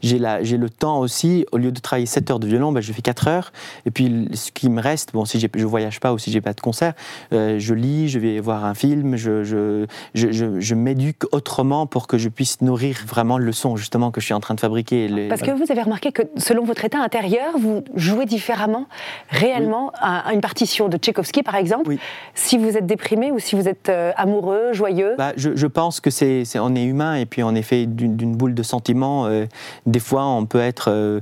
le 0.00 0.70
temps 0.70 1.00
aussi, 1.00 1.44
au 1.52 1.58
lieu 1.58 1.70
de 1.70 1.80
travailler 1.80 2.06
7 2.06 2.30
heures 2.30 2.40
de 2.40 2.46
violon, 2.46 2.72
ben, 2.72 2.80
je 2.80 2.92
fais 2.94 3.02
4 3.02 3.28
heures. 3.28 3.52
Et 3.84 3.90
puis 3.90 4.28
ce 4.32 4.50
qui 4.52 4.70
me 4.70 4.80
reste, 4.80 5.12
bon, 5.12 5.26
si 5.26 5.38
je 5.38 5.66
voyage 5.66 6.00
pas 6.00 6.14
ou 6.14 6.18
si 6.30 6.34
j'ai 6.34 6.40
pas 6.40 6.52
de 6.52 6.60
concert, 6.60 6.94
euh, 7.32 7.58
je 7.58 7.74
lis, 7.74 8.08
je 8.08 8.18
vais 8.18 8.38
voir 8.40 8.64
un 8.64 8.74
film, 8.74 9.16
je, 9.16 9.42
je, 9.44 9.86
je, 10.14 10.74
m'éduque 10.74 11.24
autrement 11.32 11.86
pour 11.86 12.06
que 12.06 12.16
je 12.18 12.28
puisse 12.28 12.60
nourrir 12.62 12.96
vraiment 13.06 13.36
le 13.38 13.52
son 13.52 13.76
justement 13.76 14.10
que 14.12 14.20
je 14.20 14.26
suis 14.26 14.34
en 14.34 14.40
train 14.40 14.54
de 14.54 14.60
fabriquer. 14.60 15.08
Les- 15.08 15.28
Parce 15.28 15.42
que 15.42 15.50
vous 15.50 15.70
avez 15.70 15.82
remarqué 15.82 16.12
que 16.12 16.22
selon 16.36 16.64
votre 16.64 16.84
état 16.84 16.98
intérieur, 16.98 17.58
vous 17.58 17.82
jouez 17.96 18.24
différemment 18.26 18.86
réellement 19.28 19.92
à 20.00 20.32
une 20.32 20.40
partition 20.40 20.88
de 20.88 20.96
Tchaïkovski, 20.96 21.42
par 21.42 21.56
exemple, 21.56 21.88
Oui. 21.88 21.98
si 22.34 22.56
vous 22.56 22.76
êtes 22.76 22.86
déprimé 22.86 23.32
ou 23.32 23.38
si 23.38 23.56
vous 23.56 23.68
êtes 23.68 23.88
euh, 23.88 24.12
amoureux, 24.16 24.72
joyeux? 24.72 25.14
Bah, 25.18 25.32
je, 25.36 25.66
pense 25.66 26.00
que 26.00 26.10
c'est, 26.10 26.44
on 26.58 26.74
est 26.74 26.84
humain 26.84 27.16
et 27.16 27.26
puis 27.26 27.42
on 27.42 27.54
est 27.54 27.62
fait 27.62 27.86
d'une, 27.86 28.36
boule 28.36 28.54
de 28.54 28.62
sentiments. 28.62 29.26
euh, 29.26 29.46
des 29.86 30.00
fois, 30.00 30.26
on 30.26 30.46
peut 30.46 30.60
être 30.60 31.20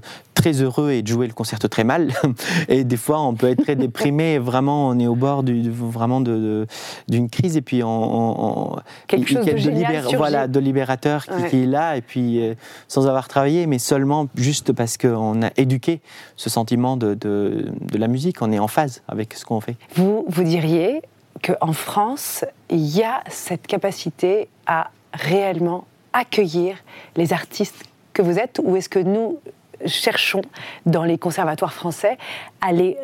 très 0.52 0.62
heureux 0.62 0.90
et 0.92 1.02
de 1.02 1.08
jouer 1.08 1.26
le 1.26 1.32
concerto 1.32 1.68
très 1.68 1.84
mal, 1.84 2.12
et 2.68 2.84
des 2.84 2.96
fois, 2.96 3.20
on 3.20 3.34
peut 3.34 3.48
être 3.50 3.62
très 3.62 3.76
déprimé. 3.86 4.34
et 4.34 4.38
Vraiment, 4.38 4.88
on 4.88 4.98
est 4.98 5.06
au 5.06 5.14
bord 5.14 5.42
du, 5.42 5.70
vraiment 5.70 6.20
de, 6.20 6.32
de- 6.32 6.66
d'une 7.08 7.28
crise 7.28 7.56
et 7.56 7.60
puis 7.62 7.82
on, 7.82 8.74
on- 8.74 8.76
Quelque 9.06 9.30
il- 9.30 9.36
chose 9.36 9.46
il- 9.46 9.52
de 9.52 9.56
génial 9.58 10.04
voilà, 10.16 10.48
de 10.48 10.58
libérateur 10.58 11.24
qui, 11.26 11.30
Ouais. 11.32 11.50
qui 11.50 11.62
est 11.62 11.66
là 11.66 11.96
et 11.96 12.00
puis 12.02 12.40
euh, 12.42 12.54
sans 12.88 13.06
avoir 13.06 13.28
travaillé, 13.28 13.66
mais 13.66 13.78
seulement 13.78 14.28
juste 14.36 14.72
parce 14.72 14.96
qu'on 14.96 15.42
a 15.42 15.50
éduqué 15.56 16.00
ce 16.36 16.48
sentiment 16.50 16.96
de, 16.96 17.14
de, 17.14 17.66
de 17.92 17.98
la 17.98 18.08
musique. 18.08 18.40
On 18.42 18.50
est 18.52 18.58
en 18.58 18.68
phase 18.68 19.02
avec 19.08 19.34
ce 19.34 19.44
qu'on 19.44 19.60
fait. 19.60 19.76
Vous, 19.94 20.24
vous 20.28 20.42
diriez 20.44 21.02
qu'en 21.42 21.72
France, 21.72 22.44
il 22.70 22.86
y 22.96 23.02
a 23.02 23.22
cette 23.28 23.66
capacité 23.66 24.48
à 24.66 24.90
réellement 25.12 25.84
accueillir 26.12 26.76
les 27.16 27.32
artistes 27.32 27.84
que 28.12 28.22
vous 28.22 28.38
êtes 28.38 28.60
ou 28.64 28.76
est-ce 28.76 28.88
que 28.88 28.98
nous 28.98 29.38
cherchons 29.86 30.42
dans 30.86 31.04
les 31.04 31.18
conservatoires 31.18 31.72
français 31.72 32.18
à 32.60 32.72
les 32.72 32.96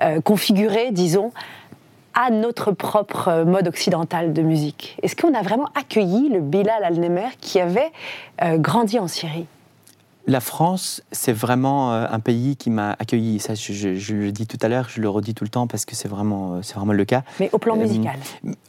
reconfigurer, 0.00 0.90
disons, 0.92 1.32
à 2.16 2.30
notre 2.30 2.72
propre 2.72 3.44
mode 3.44 3.68
occidental 3.68 4.32
de 4.32 4.42
musique. 4.42 4.96
Est-ce 5.02 5.14
qu'on 5.14 5.34
a 5.34 5.42
vraiment 5.42 5.68
accueilli 5.78 6.30
le 6.30 6.40
Bilal 6.40 6.82
Al-Nemer 6.82 7.28
qui 7.40 7.60
avait 7.60 7.92
euh, 8.42 8.56
grandi 8.56 8.98
en 8.98 9.06
Syrie? 9.06 9.46
La 10.28 10.40
France, 10.40 11.02
c'est 11.12 11.32
vraiment 11.32 11.92
euh, 11.92 12.06
un 12.10 12.18
pays 12.18 12.56
qui 12.56 12.68
m'a 12.70 12.96
accueilli. 12.98 13.38
Ça, 13.38 13.54
je, 13.54 13.72
je- 13.72 13.94
je 13.94 14.14
le 14.14 14.32
dis 14.32 14.46
tout 14.48 14.58
à 14.60 14.66
l'heure, 14.68 14.88
je 14.88 15.00
le 15.00 15.08
redis 15.08 15.34
tout 15.34 15.44
le 15.44 15.50
temps 15.50 15.68
parce 15.68 15.84
que 15.84 15.94
c'est 15.94 16.08
vraiment, 16.08 16.54
euh, 16.54 16.58
c'est 16.62 16.74
vraiment 16.74 16.92
le 16.94 17.04
cas. 17.04 17.22
Mais 17.38 17.48
au 17.52 17.58
plan 17.58 17.76
Euh, 17.76 17.80
musical 17.82 18.16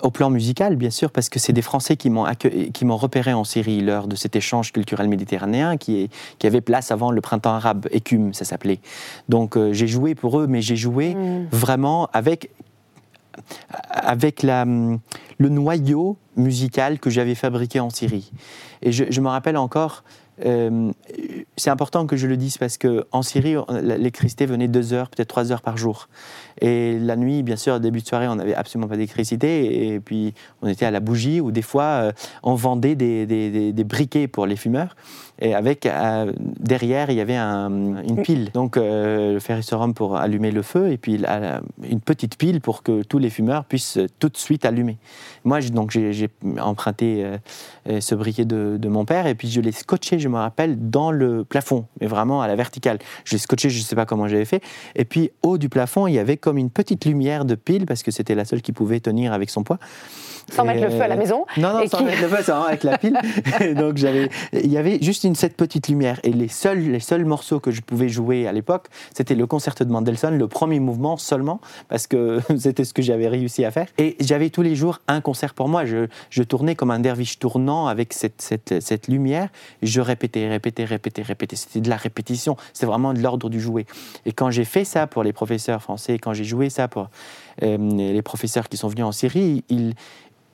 Au 0.04 0.12
plan 0.12 0.30
musical, 0.30 0.76
bien 0.76 0.91
sûr, 0.91 1.10
parce 1.12 1.30
que 1.30 1.39
c'est 1.39 1.54
des 1.54 1.63
Français 1.63 1.98
qui 1.98 2.12
m'ont 2.12 2.26
qui 2.74 2.86
m'ont 2.86 2.98
repéré 2.98 3.34
en 3.34 3.43
Syrie 3.43 3.82
lors 3.82 4.08
de 4.08 4.15
cet 4.15 4.36
échange 4.36 4.72
culturel 4.72 5.08
méditerranéen 5.08 5.78
qui, 5.78 6.02
est, 6.04 6.10
qui 6.38 6.46
avait 6.46 6.62
place 6.62 6.91
avant 6.91 7.10
le 7.10 7.22
printemps 7.22 7.54
arabe, 7.56 7.88
Écume, 7.91 8.36
ça 8.36 8.46
s'appelait. 8.46 8.80
Donc 9.28 9.58
euh, 9.58 9.74
j'ai 9.74 9.88
joué 9.88 10.13
pour 10.13 10.39
eux, 10.39 10.46
mais 10.48 10.62
j'ai 10.62 10.76
joué 10.76 11.15
Mm. 11.15 11.48
vraiment 11.52 12.08
avec 12.13 12.52
avec 13.89 14.41
la, 14.43 14.65
le 14.65 15.50
noyau 15.50 16.17
musical 16.36 17.00
que 17.00 17.10
j'avais 17.10 17.36
fabriqué 17.36 17.80
en 17.80 17.89
Syrie. 17.89 18.32
Et 18.82 18.91
je, 18.91 19.06
je 19.10 19.22
me 19.22 19.28
rappelle 19.30 19.58
encore 19.58 20.04
euh, 20.45 20.91
c'est 21.56 21.69
important 21.69 22.06
que 22.06 22.15
je 22.15 22.28
le 22.28 22.38
dise 22.38 22.58
parce 22.58 22.78
qu'en 22.78 23.21
Syrie, 23.21 23.56
l'électricité 23.82 24.45
venait 24.45 24.67
deux 24.67 24.93
heures, 24.93 25.10
peut-être 25.10 25.30
trois 25.30 25.52
heures 25.52 25.62
par 25.62 25.78
jour. 25.78 26.10
Et 26.62 26.98
la 27.00 27.15
nuit, 27.15 27.43
bien 27.43 27.56
sûr, 27.56 27.80
début 27.80 28.02
de 28.02 28.08
soirée, 28.08 28.28
on 28.28 28.36
n'avait 28.36 28.56
absolument 28.56 28.88
pas 28.88 28.96
d'électricité. 28.96 29.93
Et 29.93 30.00
puis, 30.00 30.34
on 30.62 30.67
était 30.67 30.86
à 30.86 30.91
la 30.91 31.00
bougie 31.00 31.39
ou 31.39 31.52
des 31.52 31.62
fois, 31.62 31.84
euh, 31.84 32.12
on 32.43 32.56
vendait 32.56 32.96
des, 32.96 33.84
briquets 33.84 34.28
pour 34.28 34.46
les 34.46 34.56
fumeurs. 34.56 34.96
Et 35.39 35.54
avec, 35.54 35.86
euh, 35.86 36.34
derrière, 36.39 37.12
il 37.12 37.17
y 37.17 37.22
avait 37.22 37.38
une 37.38 38.22
pile. 38.24 38.50
Donc, 38.54 38.76
euh, 38.76 39.34
le 39.34 39.39
ferrisserum 39.39 39.93
pour 39.93 40.17
allumer 40.17 40.50
le 40.50 40.63
feu 40.63 40.91
et 40.91 40.98
puis 40.98 41.22
une 41.84 42.02
petite 42.02 42.38
pile 42.38 42.60
pour 42.60 42.82
que 42.82 43.04
tous 43.04 43.20
les 43.20 43.30
fumeurs 43.30 43.65
puissent 43.65 44.00
tout 44.17 44.30
de 44.30 44.38
suite 44.38 44.65
allumer. 44.65 44.98
Moi, 45.43 45.62
donc, 45.62 45.91
j'ai 45.91 46.30
emprunté 46.60 47.24
ce 48.00 48.15
briquet 48.15 48.46
de, 48.46 48.78
de, 48.80 48.89
mon 48.89 49.06
père 49.06 49.28
et 49.28 49.36
puis 49.36 49.50
je 49.50 49.62
l'ai 49.62 49.72
scotché, 49.72 50.17
je 50.17 50.28
me 50.28 50.38
rappelle, 50.38 50.89
dans 50.89 51.12
le 51.12 51.43
plafond, 51.43 51.86
mais 52.02 52.08
vraiment 52.08 52.41
à 52.41 52.48
la 52.48 52.56
verticale. 52.56 52.98
Je 53.24 53.34
l'ai 53.34 53.39
scotché, 53.39 53.70
je 53.70 53.78
ne 53.78 53.84
sais 53.84 53.96
pas 53.96 54.06
comment 54.06 54.28
j'avais 54.28 54.46
fait. 54.46 54.63
Et 54.96 55.06
puis, 55.06 55.30
haut 55.43 55.60
du 55.60 55.70
plafond, 55.70 56.08
il 56.08 56.15
y 56.15 56.20
avait 56.20 56.38
comme 56.47 56.57
une 56.57 56.69
petite 56.69 57.03
lumière 57.03 57.43
de 57.43 57.55
pile, 57.55 57.86
parce 57.86 58.03
que 58.03 58.12
c'était 58.12 58.33
la 58.33 58.45
seule 58.45 58.62
qui 58.62 58.71
pouvait 58.71 59.01
tenir 59.01 59.33
avec 59.33 59.49
son 59.49 59.63
poids. 59.63 59.79
Sans 60.49 60.63
mettre 60.63 60.81
le 60.81 60.89
feu 60.89 61.01
à 61.01 61.10
la 61.10 61.17
maison 61.17 61.45
Non, 61.57 61.73
non, 61.73 61.88
sans 61.88 62.03
mettre 62.03 62.21
le 62.21 62.29
feu, 62.29 62.53
avec 62.53 62.83
la 62.83 62.97
pile. 62.97 63.19
donc 63.75 63.97
j'avais, 63.97 64.29
il 64.53 64.71
y 64.71 64.77
avait 64.77 64.97
juste 65.01 65.25
une 65.25 65.36
cette 65.36 65.57
petite 65.57 65.89
lumière. 65.89 66.21
Et 66.23 66.31
les 66.31 66.47
seuls, 66.47 66.79
les 66.79 67.01
seuls 67.01 67.25
morceaux 67.25 67.60
que 67.60 67.71
je 67.71 67.81
pouvais 67.81 68.07
jouer 68.07 68.47
à 68.47 68.53
l'époque, 68.53 68.88
c'était 69.13 69.36
le 69.36 69.45
concerto 69.45 69.83
de 69.83 69.91
Mendelssohn, 69.91 70.38
le 70.38 70.47
premier 70.47 70.79
mouvement 70.79 71.17
seulement, 71.17 71.60
parce 71.89 72.07
que 72.07 72.39
c'était 72.57 72.86
ce 72.86 72.93
que 72.93 73.01
j'avais 73.01 73.27
réussi 73.27 73.65
à 73.65 73.71
faire. 73.71 73.88
Et 73.97 74.15
j'avais 74.21 74.49
tous 74.49 74.62
les 74.62 74.75
jours 74.75 75.01
un 75.10 75.19
concert 75.19 75.53
pour 75.53 75.67
moi. 75.67 75.83
Je, 75.83 76.07
je 76.29 76.43
tournais 76.43 76.75
comme 76.75 76.91
un 76.91 76.99
derviche 76.99 77.39
tournant 77.39 77.88
avec 77.88 78.13
cette, 78.13 78.41
cette, 78.41 78.81
cette 78.81 79.10
lumière. 79.10 79.49
Je 79.81 79.99
répétais, 79.99 80.47
répétais, 80.47 80.86
répétais, 80.86 81.23
répétais. 81.23 81.57
C'était 81.57 81.81
de 81.81 81.89
la 81.89 81.97
répétition. 81.97 82.55
C'était 82.71 82.86
vraiment 82.86 83.13
de 83.13 83.19
l'ordre 83.19 83.49
du 83.49 83.60
jouer. 83.60 83.86
Et 84.25 84.31
quand 84.31 84.49
j'ai 84.49 84.65
fait 84.65 84.86
ça 84.86 85.07
pour 85.07 85.23
les 85.23 85.33
professeurs 85.33 85.81
français, 85.81 86.17
quand 86.19 86.33
j'ai 86.38 86.43
joué 86.43 86.69
ça 86.69 86.88
pour 86.88 87.10
euh, 87.63 87.78
les 87.78 88.21
professeurs 88.21 88.69
qui 88.69 88.78
sont 88.78 88.88
venus 88.88 89.06
en 89.06 89.12
Syrie, 89.12 89.63
ils 89.69 89.93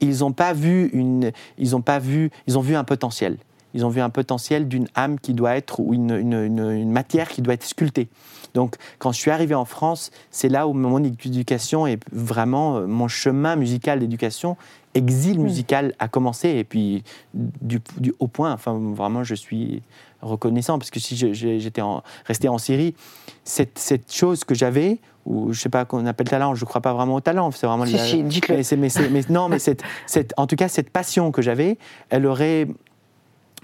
ils 0.04 0.20
n'ont 0.20 0.34
pas 0.34 0.54
vu 0.54 0.90
une, 0.94 1.32
ils 1.58 1.72
pas 1.82 2.00
vu, 2.00 2.30
ils 2.48 2.58
ont 2.58 2.62
vu 2.62 2.76
un 2.76 2.84
potentiel. 2.84 3.38
Ils 3.74 3.86
ont 3.86 3.90
vu 3.90 4.02
un 4.02 4.10
potentiel 4.10 4.68
d'une 4.68 4.88
âme 4.96 5.20
qui 5.20 5.34
doit 5.34 5.56
être 5.56 5.80
ou 5.80 5.94
une, 5.94 6.12
une, 6.12 6.92
matière 6.92 7.30
qui 7.30 7.42
doit 7.42 7.54
être 7.54 7.64
sculptée. 7.64 8.08
Donc, 8.54 8.76
quand 9.00 9.12
je 9.12 9.20
suis 9.20 9.32
arrivé 9.32 9.56
en 9.56 9.66
France, 9.66 10.12
c'est 10.30 10.50
là 10.50 10.68
où 10.68 10.74
mon 10.74 11.04
éducation 11.04 11.88
est 11.88 12.00
vraiment 12.12 12.78
euh, 12.78 12.88
mon 12.88 13.08
chemin 13.08 13.56
musical 13.56 14.00
d'éducation, 14.00 14.58
exil 14.94 15.40
hmm. 15.40 15.44
musical 15.44 15.96
a 15.98 16.08
commencé. 16.08 16.50
Et 16.50 16.64
puis, 16.64 17.04
du, 17.34 17.82
du, 17.98 18.14
au 18.20 18.28
point, 18.28 18.54
enfin, 18.54 18.80
vraiment, 18.94 19.24
je 19.24 19.34
suis 19.34 19.82
reconnaissant 20.22 20.78
parce 20.78 20.92
que 20.92 21.00
si 21.00 21.16
j'étais 21.16 21.82
resté 22.26 22.48
en 22.48 22.58
Syrie, 22.58 22.96
cette, 23.44 23.80
cette 23.80 24.14
chose 24.14 24.44
que 24.44 24.56
j'avais, 24.56 25.00
ou 25.26 25.54
je 25.54 25.60
sais 25.60 25.70
pas 25.70 25.86
qu'on 25.86 26.06
appelle 26.06 26.28
talent, 26.28 26.56
je 26.56 26.66
crois 26.66 26.82
pas 26.82 26.94
vraiment 26.94 27.16
au 27.16 27.22
talent, 27.22 27.52
c'est 27.52 27.68
vraiment. 27.68 27.86
Si, 27.86 27.98
si, 27.98 28.24
dites-le. 28.24 28.58
Mais, 28.78 28.90
mais, 29.10 29.22
non, 29.30 29.50
mais 29.50 29.60
cette, 29.60 29.84
cette, 30.06 30.34
en 30.38 30.48
tout 30.48 30.56
cas, 30.56 30.68
cette 30.68 30.90
passion 30.90 31.32
que 31.32 31.42
j'avais, 31.42 31.78
elle 32.10 32.26
aurait, 32.26 32.68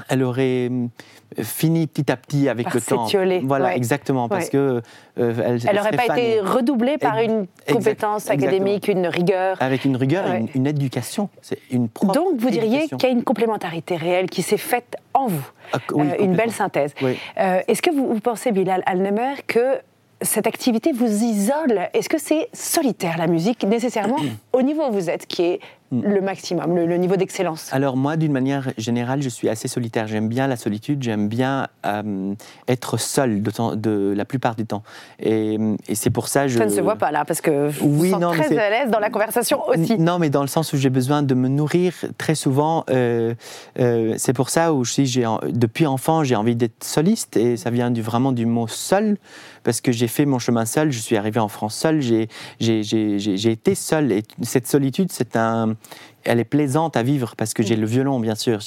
elle 0.07 0.23
aurait 0.23 0.67
hum, 0.67 0.89
fini 1.37 1.87
petit 1.87 2.11
à 2.11 2.17
petit 2.17 2.49
avec 2.49 2.65
par 2.65 2.75
le 2.75 2.81
temps. 2.81 3.07
Voilà, 3.43 3.75
exactement, 3.75 4.29
parce 4.29 4.49
que 4.49 4.81
euh, 5.17 5.59
elle 5.67 5.75
n'aurait 5.75 5.91
pas 5.91 6.17
été 6.17 6.39
redoublée 6.39 6.97
par 6.97 7.19
une 7.19 7.47
compétence 7.67 8.29
académique, 8.29 8.87
une 8.87 9.07
rigueur. 9.07 9.57
Avec 9.59 9.85
une 9.85 9.95
rigueur, 9.95 10.25
une, 10.55 10.67
éducation, 10.67 11.29
c'est 11.41 11.59
une 11.71 11.89
propre 11.89 12.13
Donc 12.13 12.39
vous 12.39 12.49
diriez 12.49 12.87
qu'il 12.87 13.03
y 13.03 13.05
a 13.05 13.09
une 13.09 13.23
complémentarité 13.23 13.95
réelle 13.95 14.29
qui 14.29 14.41
s'est 14.41 14.57
faite 14.57 14.95
en 15.13 15.27
vous, 15.27 15.47
ah, 15.73 15.77
euh, 15.93 16.15
une 16.19 16.35
belle 16.35 16.51
synthèse. 16.51 16.93
Euh, 17.01 17.61
est-ce 17.67 17.81
que 17.81 17.91
vous, 17.91 18.13
vous 18.13 18.19
pensez, 18.19 18.51
Bilal 18.51 18.83
Alnemer, 18.85 19.33
que 19.47 19.79
cette 20.21 20.47
activité 20.47 20.91
vous 20.91 21.23
isole? 21.23 21.89
Est-ce 21.93 22.09
que 22.09 22.19
c'est 22.19 22.49
solitaire 22.53 23.17
la 23.17 23.27
musique 23.27 23.63
nécessairement 23.63 24.17
au 24.53 24.61
niveau 24.61 24.87
où 24.87 24.91
vous 24.91 25.09
êtes, 25.09 25.25
qui 25.27 25.43
est 25.43 25.59
Mm. 25.91 26.01
le 26.03 26.21
maximum, 26.21 26.75
le, 26.75 26.97
niveau 26.97 27.15
d'excellence 27.15 27.73
Alors 27.73 27.97
moi, 27.97 28.15
d'une 28.15 28.31
manière 28.31 28.71
générale, 28.77 29.23
je 29.23 29.29
suis 29.29 29.49
assez 29.49 29.67
solitaire. 29.67 30.05
J'aime 30.05 30.27
bien 30.27 30.45
la 30.45 30.55
solitude, 30.55 31.01
j'aime 31.01 31.27
bien 31.27 31.67
euh, 31.83 32.35
être 32.67 32.97
seul 32.97 33.41
de, 33.41 33.75
de, 33.75 34.13
la 34.15 34.23
plupart 34.23 34.55
du 34.55 34.67
temps. 34.67 34.83
Et, 35.19 35.57
c'est 35.93 36.11
pour 36.11 36.27
ça 36.27 36.47
je... 36.47 36.59
Ça 36.59 36.65
ne 36.65 36.69
se 36.69 36.81
voit 36.81 36.97
pas 36.97 37.11
là, 37.11 37.25
parce 37.25 37.41
que 37.41 37.69
je 37.71 37.83
oui, 37.83 38.11
sens 38.11 38.21
très 38.35 38.55
à 38.55 38.69
l'aise 38.69 38.91
dans 38.91 38.99
la 38.99 39.09
conversation 39.09 39.67
aussi. 39.67 39.97
Non, 39.97 40.19
mais 40.19 40.29
dans 40.29 40.41
le 40.41 40.47
sens 40.47 40.73
où 40.73 40.77
j'ai 40.77 40.91
besoin 40.91 41.23
de 41.23 41.33
me 41.33 41.47
nourrir 41.47 41.93
très 42.19 42.35
souvent. 42.35 42.83
Euh, 42.91 43.33
euh, 43.79 44.13
c'est 44.17 44.33
pour 44.33 44.51
ça 44.51 44.73
où 44.73 44.83
j'ai, 44.85 45.25
depuis 45.49 45.87
enfant, 45.87 46.23
j'ai 46.23 46.35
envie 46.35 46.55
d'être 46.55 46.83
soliste, 46.83 47.35
et 47.35 47.57
ça 47.57 47.71
vient 47.71 47.89
du, 47.89 48.03
vraiment 48.03 48.31
du 48.31 48.45
mot 48.45 48.67
seul, 48.67 49.17
parce 49.63 49.81
que 49.81 49.91
j'ai 49.91 50.07
fait 50.07 50.25
mon 50.25 50.37
chemin 50.37 50.65
seul, 50.65 50.91
je 50.91 50.99
suis 50.99 51.17
arrivé 51.17 51.39
en 51.39 51.47
France 51.47 51.75
seul, 51.75 51.99
j'ai 51.99 52.27
été 52.59 53.73
seul. 53.73 54.11
Et 54.11 54.23
cette 54.43 54.67
solitude, 54.67 55.11
c'est 55.11 55.35
un 55.35 55.75
elle 56.23 56.39
est 56.39 56.45
plaisante 56.45 56.97
à 56.97 57.03
vivre 57.03 57.35
parce 57.37 57.53
que 57.53 57.63
j'ai 57.63 57.75
le 57.75 57.85
violon, 57.85 58.19
bien 58.19 58.35
sûr. 58.35 58.59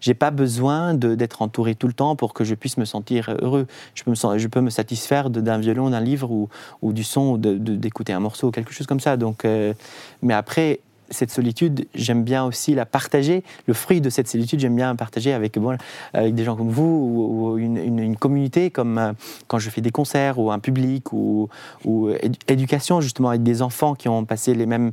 J'ai 0.00 0.14
pas 0.14 0.30
besoin 0.30 0.94
d'être 0.94 1.42
entouré 1.42 1.74
tout 1.74 1.86
le 1.86 1.92
temps 1.92 2.16
pour 2.16 2.34
que 2.34 2.44
je 2.44 2.54
puisse 2.54 2.76
me 2.76 2.84
sentir 2.84 3.34
heureux. 3.40 3.66
Je 3.94 4.04
peux 4.04 4.10
me, 4.10 4.38
je 4.38 4.48
peux 4.48 4.60
me 4.60 4.70
satisfaire 4.70 5.30
d'un 5.30 5.58
violon, 5.58 5.90
d'un 5.90 6.00
livre 6.00 6.30
ou, 6.30 6.48
ou, 6.82 6.92
du 6.92 7.04
son, 7.04 7.32
ou 7.32 7.38
d'écouter 7.38 8.12
un 8.12 8.20
morceau, 8.20 8.50
quelque 8.50 8.72
chose 8.72 8.86
comme 8.86 9.00
ça. 9.00 9.16
Donc, 9.16 9.44
euh, 9.44 9.72
mais 10.22 10.34
après, 10.34 10.80
cette 11.10 11.30
solitude, 11.30 11.86
j'aime 11.94 12.22
bien 12.22 12.44
aussi 12.44 12.74
la 12.74 12.86
partager. 12.86 13.44
Le 13.66 13.74
fruit 13.74 14.00
de 14.00 14.10
cette 14.10 14.28
solitude, 14.28 14.60
j'aime 14.60 14.76
bien 14.76 14.94
partager 14.96 15.32
avec, 15.32 15.58
bon, 15.58 15.76
avec 16.12 16.34
des 16.34 16.44
gens 16.44 16.56
comme 16.56 16.70
vous 16.70 17.54
ou, 17.54 17.58
une, 17.58 18.16
communauté, 18.16 18.70
comme 18.70 18.98
euh, 18.98 19.12
quand 19.46 19.58
je 19.58 19.70
fais 19.70 19.80
des 19.80 19.90
concerts 19.90 20.38
ou 20.38 20.50
un 20.50 20.58
public 20.58 21.12
ou, 21.12 21.48
ou 21.84 22.10
éducation, 22.48 23.00
justement, 23.00 23.30
avec 23.30 23.42
des 23.42 23.62
enfants 23.62 23.94
qui 23.94 24.08
ont 24.08 24.24
passé 24.24 24.54
les 24.54 24.66
mêmes 24.66 24.92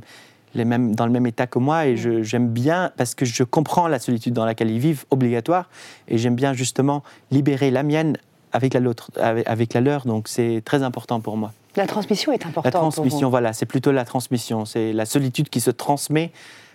les 0.54 0.64
mêmes, 0.64 0.94
dans 0.94 1.06
le 1.06 1.12
même 1.12 1.26
état 1.26 1.46
que 1.46 1.58
moi 1.58 1.86
et 1.86 1.96
j'aime 1.96 2.48
bien 2.48 2.92
parce 2.96 3.14
que 3.14 3.24
je 3.24 3.42
comprends 3.44 3.88
la 3.88 3.98
solitude 3.98 4.34
dans 4.34 4.44
laquelle 4.44 4.70
ils 4.70 4.78
vivent, 4.78 5.04
obligatoire, 5.10 5.68
et 6.08 6.18
j'aime 6.18 6.34
bien 6.34 6.52
justement 6.52 7.02
libérer 7.30 7.70
la 7.70 7.82
mienne 7.82 8.16
avec 8.52 8.74
la, 8.74 8.80
avec, 9.20 9.48
avec 9.48 9.74
la 9.74 9.80
leur, 9.80 10.04
donc 10.06 10.28
c'est 10.28 10.62
très 10.64 10.82
important 10.82 11.20
pour 11.20 11.36
moi. 11.36 11.52
La 11.76 11.86
transmission 11.86 12.32
est 12.32 12.44
importante. 12.44 12.64
La 12.64 12.70
transmission, 12.70 13.30
voilà, 13.30 13.54
c'est 13.54 13.66
plutôt 13.66 13.92
la 13.92 14.04
transmission, 14.04 14.66
c'est 14.66 14.92
la 14.92 15.06
solitude 15.06 15.48
qui 15.48 15.60
se 15.60 15.70
transmet 15.70 16.32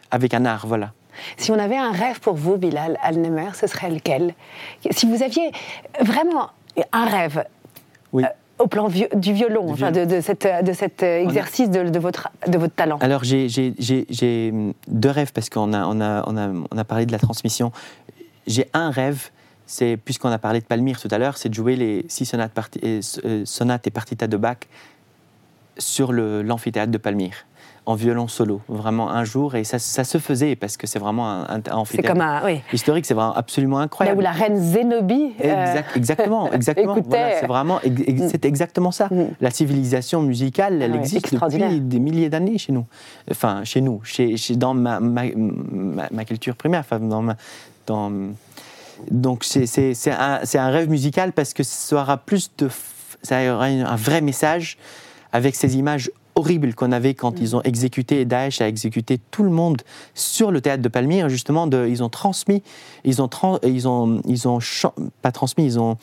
avec 0.09 0.33
un 0.33 0.45
art, 0.45 0.65
voilà. 0.65 0.93
Si 1.37 1.51
on 1.51 1.59
avait 1.59 1.77
un 1.77 1.91
rêve 1.91 2.19
pour 2.19 2.35
vous, 2.35 2.57
Bilal 2.57 2.97
Alnemer, 3.01 3.49
ce 3.53 3.67
serait 3.67 3.89
lequel? 3.89 4.33
Si 4.91 5.07
vous 5.07 5.21
aviez 5.23 5.51
vraiment 6.01 6.49
un 6.91 7.05
rêve, 7.05 7.43
oui. 8.13 8.23
Euh, 8.23 8.27
au 8.59 8.67
plan 8.67 8.89
du 8.89 9.33
violon, 9.33 9.69
enfin 9.69 9.91
de, 9.91 10.05
de, 10.05 10.21
cette, 10.21 10.47
de 10.63 10.73
cet 10.73 11.03
exercice 11.03 11.69
de, 11.69 11.89
de, 11.89 11.99
votre, 11.99 12.29
de 12.47 12.57
votre 12.57 12.73
talent. 12.73 12.97
Alors 13.01 13.23
j'ai 13.23 14.53
deux 14.87 15.09
rêves 15.09 15.31
parce 15.33 15.49
qu'on 15.49 15.73
a, 15.73 15.85
on 15.85 16.01
a, 16.01 16.23
on 16.27 16.37
a, 16.37 16.49
on 16.71 16.77
a 16.77 16.83
parlé 16.83 17.05
de 17.05 17.11
la 17.11 17.19
transmission. 17.19 17.71
J'ai 18.47 18.67
un 18.73 18.89
rêve, 18.89 19.29
c'est 19.65 19.97
puisqu'on 19.97 20.29
a 20.29 20.37
parlé 20.37 20.59
de 20.59 20.65
Palmyre 20.65 20.99
tout 20.99 21.09
à 21.11 21.17
l'heure, 21.17 21.37
c'est 21.37 21.49
de 21.49 21.53
jouer 21.53 21.75
les 21.75 22.05
six 22.07 22.25
sonates, 22.25 22.51
et, 22.81 22.99
euh, 23.25 23.45
sonates 23.45 23.85
et 23.87 23.91
partitas 23.91 24.27
de 24.27 24.37
Bach 24.37 24.57
sur 25.77 26.11
l'amphithéâtre 26.13 26.91
de 26.91 26.97
Palmyre 26.97 27.45
en 27.87 27.95
violon 27.95 28.27
solo, 28.27 28.59
vraiment 28.67 29.09
un 29.09 29.23
jour, 29.23 29.55
et 29.55 29.63
ça, 29.63 29.79
se 29.79 30.17
faisait 30.17 30.57
parce 30.57 30.75
que 30.75 30.85
c'est 30.85 30.99
vraiment 30.99 31.31
un, 31.31 31.61
un, 31.71 31.85
C'est 31.85 32.03
comme 32.03 32.19
un, 32.19 32.43
oui. 32.43 32.59
historique, 32.73 33.05
c'est 33.05 33.13
vraiment 33.13 33.33
absolument 33.33 33.79
incroyable. 33.79 34.21
Là 34.21 34.31
où 34.31 34.35
la 34.35 34.37
reine 34.37 34.57
Zénobie. 34.57 35.31
Euh, 35.41 35.81
exactement, 35.95 36.51
exactement. 36.51 36.97
c'est 37.09 37.47
vraiment, 37.47 37.79
mm. 37.85 38.27
c'est 38.29 38.43
exactement 38.43 38.91
ça. 38.91 39.07
Mm. 39.09 39.27
La 39.39 39.51
civilisation 39.51 40.21
musicale, 40.21 40.81
elle 40.81 40.97
existe 40.97 41.33
depuis 41.33 41.79
des 41.79 41.99
milliers 41.99 42.27
d'années 42.27 42.57
chez 42.57 42.73
nous. 42.73 42.85
Enfin, 43.31 43.63
chez 43.63 43.79
nous, 43.79 44.01
chez, 44.03 44.35
dans 44.57 44.73
ma, 44.73 44.99
ma, 44.99 45.23
ma, 46.11 46.25
culture 46.25 46.57
primaire, 46.57 46.81
enfin, 46.81 46.99
dans 46.99 47.21
ma, 47.21 47.37
dans, 47.85 48.11
donc 49.09 49.45
c'est 49.45 50.11
un, 50.11 50.41
un, 50.41 50.69
rêve 50.71 50.89
musical 50.89 51.31
parce 51.31 51.53
que 51.53 51.63
ça 51.63 51.95
aura 51.95 52.17
plus 52.17 52.51
de, 52.57 52.69
ça 53.23 53.37
aura 53.53 53.67
un 53.67 53.95
vrai 53.95 54.19
message 54.19 54.77
avec 55.31 55.55
ces 55.55 55.77
images 55.77 56.11
horrible 56.37 56.73
qu'on 56.73 56.91
avait 56.91 57.13
quand 57.13 57.39
mm. 57.39 57.41
ils 57.41 57.55
ont 57.55 57.61
exécuté, 57.63 58.25
Daesh 58.25 58.61
a 58.61 58.67
exécuté 58.67 59.19
tout 59.31 59.43
le 59.43 59.49
monde 59.49 59.81
sur 60.13 60.51
le 60.51 60.61
théâtre 60.61 60.83
de 60.83 60.89
Palmyre, 60.89 61.29
justement, 61.29 61.67
de, 61.67 61.87
ils 61.87 62.03
ont 62.03 62.09
transmis, 62.09 62.63
ils 63.03 63.21
ont, 63.21 63.29
ils 63.63 63.87
ont, 63.87 64.21
ils 64.25 64.47
ont 64.47 64.59
pas 65.21 65.31
transmis, 65.31 65.65
ils 65.65 65.79
ont 65.79 65.97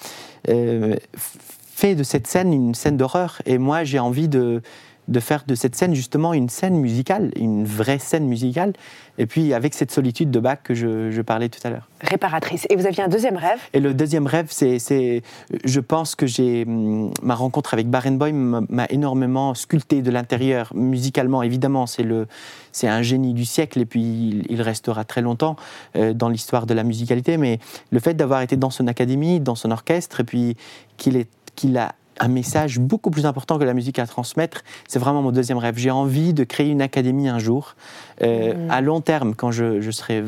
euh, 0.49 0.97
fait 1.17 1.95
de 1.95 2.03
cette 2.03 2.27
scène 2.27 2.53
une 2.53 2.75
scène 2.75 2.97
d'horreur. 2.97 3.41
Et 3.47 3.59
moi, 3.59 3.85
j'ai 3.85 3.99
envie 3.99 4.29
de, 4.29 4.63
de 5.09 5.21
faire 5.21 5.45
de 5.47 5.55
cette 5.55 5.75
scène 5.77 5.95
justement 5.95 6.33
une 6.33 6.49
scène 6.49 6.77
musicale, 6.77 7.31
une 7.37 7.65
vraie 7.65 7.99
scène 7.99 8.27
musicale, 8.27 8.73
et 9.19 9.27
puis 9.27 9.53
avec 9.55 9.75
cette 9.75 9.91
solitude 9.91 10.31
de 10.31 10.41
Bach 10.41 10.59
que 10.65 10.75
je, 10.75 11.21
parlais 11.23 11.49
tout 11.49 11.61
à 11.65 11.71
l'heure. 11.71 11.89
Réparatrice. 12.01 12.67
Et 12.69 12.77
vous 12.77 12.87
aviez 12.87 13.03
un 13.03 13.09
deuxième 13.09 13.37
rêve? 13.37 13.59
Et 13.73 13.81
le 13.81 13.95
deuxième 13.95 14.27
rêve, 14.27 14.49
c'est, 14.51 15.23
je 15.65 15.81
pense 15.81 16.15
que 16.15 16.27
j'ai 16.27 16.65
hum, 16.67 17.13
ma 17.23 17.35
rencontre 17.35 17.75
avec 17.75 17.89
Barenboim 17.89 18.67
m'a 18.69 18.87
énormément 18.91 19.55
sculpté 19.55 20.03
de 20.03 20.11
l'intérieur, 20.11 20.73
musicalement 20.75 21.43
évidemment, 21.43 21.87
c'est 21.87 22.03
le, 22.03 22.27
c'est 22.73 22.89
un 22.89 23.03
génie 23.03 23.35
du 23.35 23.45
siècle, 23.45 23.81
et 23.81 23.87
puis 23.87 24.45
il, 24.49 24.63
restera 24.63 25.05
très 25.05 25.21
longtemps 25.21 25.57
euh, 25.97 26.15
dans 26.15 26.29
l'histoire 26.29 26.67
de 26.67 26.75
la 26.75 26.85
musicalité, 26.85 27.37
mais 27.37 27.59
le 27.91 28.01
fait 28.01 28.15
d'avoir 28.15 28.41
été 28.41 28.57
dans 28.57 28.71
son 28.71 28.87
académie, 28.87 29.41
dans 29.41 29.55
son 29.55 29.71
orchestre, 29.71 30.21
et 30.21 30.25
puis 30.25 30.57
qu'il 30.97 31.17
est 31.17 31.29
qu'il 31.55 31.77
a 31.79 31.95
un 32.21 32.29
message 32.29 32.79
beaucoup 32.79 33.11
plus 33.11 33.27
important 33.27 33.59
que 33.59 33.65
la 33.65 33.75
musique 33.75 33.99
à 33.99 34.07
transmettre. 34.07 34.63
C'est 34.89 34.99
vraiment 34.99 35.23
mon 35.23 35.33
deuxième 35.33 35.59
rêve. 35.59 35.77
J'ai 35.77 35.91
envie 35.91 36.33
de 36.35 36.45
créer 36.45 36.71
une 36.71 36.83
académie 36.83 37.29
un 37.29 37.39
jour, 37.39 37.77
euh, 38.23 38.55
mm. 38.55 38.71
à 38.71 38.81
long 38.81 39.01
terme, 39.01 39.35
quand 39.35 39.51
je, 39.51 39.91
serai 39.91 40.23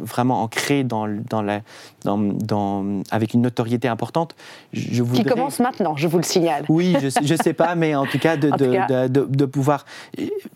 vraiment 0.00 0.42
ancré 0.42 0.84
dans, 0.84 1.06
dans 1.28 1.42
la, 1.42 1.60
dans, 2.04 3.02
avec 3.10 3.34
une 3.34 3.42
notoriété 3.42 3.88
importante. 3.88 4.34
Je 4.72 5.02
voudrais... 5.02 5.24
Qui 5.24 5.28
commence 5.28 5.60
maintenant, 5.60 5.96
je 5.96 6.06
vous 6.06 6.18
le 6.18 6.24
signale. 6.24 6.64
Oui, 6.68 6.96
je 7.00 7.32
ne 7.32 7.38
sais 7.38 7.52
pas, 7.54 7.74
mais 7.74 7.94
en 7.94 8.06
tout 8.06 8.18
cas, 8.20 8.36
de, 8.36 8.50
de, 8.50 9.26
de, 9.26 9.44
pouvoir. 9.44 9.84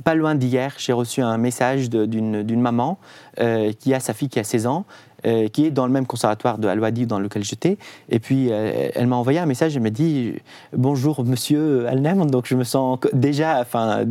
Pas 0.04 0.14
loin 0.14 0.34
d'hier, 0.34 0.74
j'ai 0.78 0.92
reçu 0.92 1.22
un 1.22 1.38
message 1.38 1.90
d'une 1.90 2.60
maman 2.60 2.98
euh, 3.40 3.72
qui 3.72 3.94
a 3.94 4.00
sa 4.00 4.14
fille 4.14 4.28
qui 4.28 4.38
a 4.38 4.44
16 4.44 4.66
ans 4.66 4.84
euh, 5.26 5.48
qui 5.48 5.66
est 5.66 5.70
dans 5.72 5.84
le 5.84 5.92
même 5.92 6.06
conservatoire 6.06 6.58
de 6.58 6.68
Al-Wadi 6.68 7.06
dans 7.06 7.18
lequel 7.18 7.42
j'étais. 7.42 7.76
Et 8.08 8.20
puis, 8.20 8.52
euh, 8.52 8.90
elle 8.94 9.08
m'a 9.08 9.16
envoyé 9.16 9.40
un 9.40 9.46
message, 9.46 9.76
elle 9.76 9.82
m'a 9.82 9.90
dit 9.90 10.34
Bonjour, 10.72 11.24
monsieur 11.24 11.88
Alnem. 11.88 12.30
Donc, 12.30 12.46
je 12.46 12.54
me 12.54 12.62
sens 12.62 13.00
déjà, 13.12 13.60
enfin, 13.60 14.04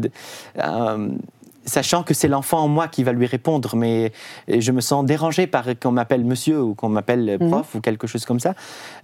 sachant 1.68 2.02
que 2.02 2.14
c'est 2.14 2.28
l'enfant 2.28 2.60
en 2.60 2.68
moi 2.68 2.88
qui 2.88 3.04
va 3.04 3.12
lui 3.12 3.28
répondre, 3.28 3.76
mais 3.76 4.12
je 4.48 4.72
me 4.72 4.82
sens 4.82 5.06
dérangé 5.06 5.46
par 5.46 5.66
qu'on 5.80 5.92
m'appelle 5.92 6.24
monsieur 6.24 6.62
ou 6.62 6.74
qu'on 6.74 6.90
m'appelle 6.90 7.38
mhm. 7.40 7.50
prof 7.50 7.76
ou 7.76 7.82
quelque 7.82 8.08
chose 8.08 8.26
comme 8.26 8.40
ça. 8.40 8.56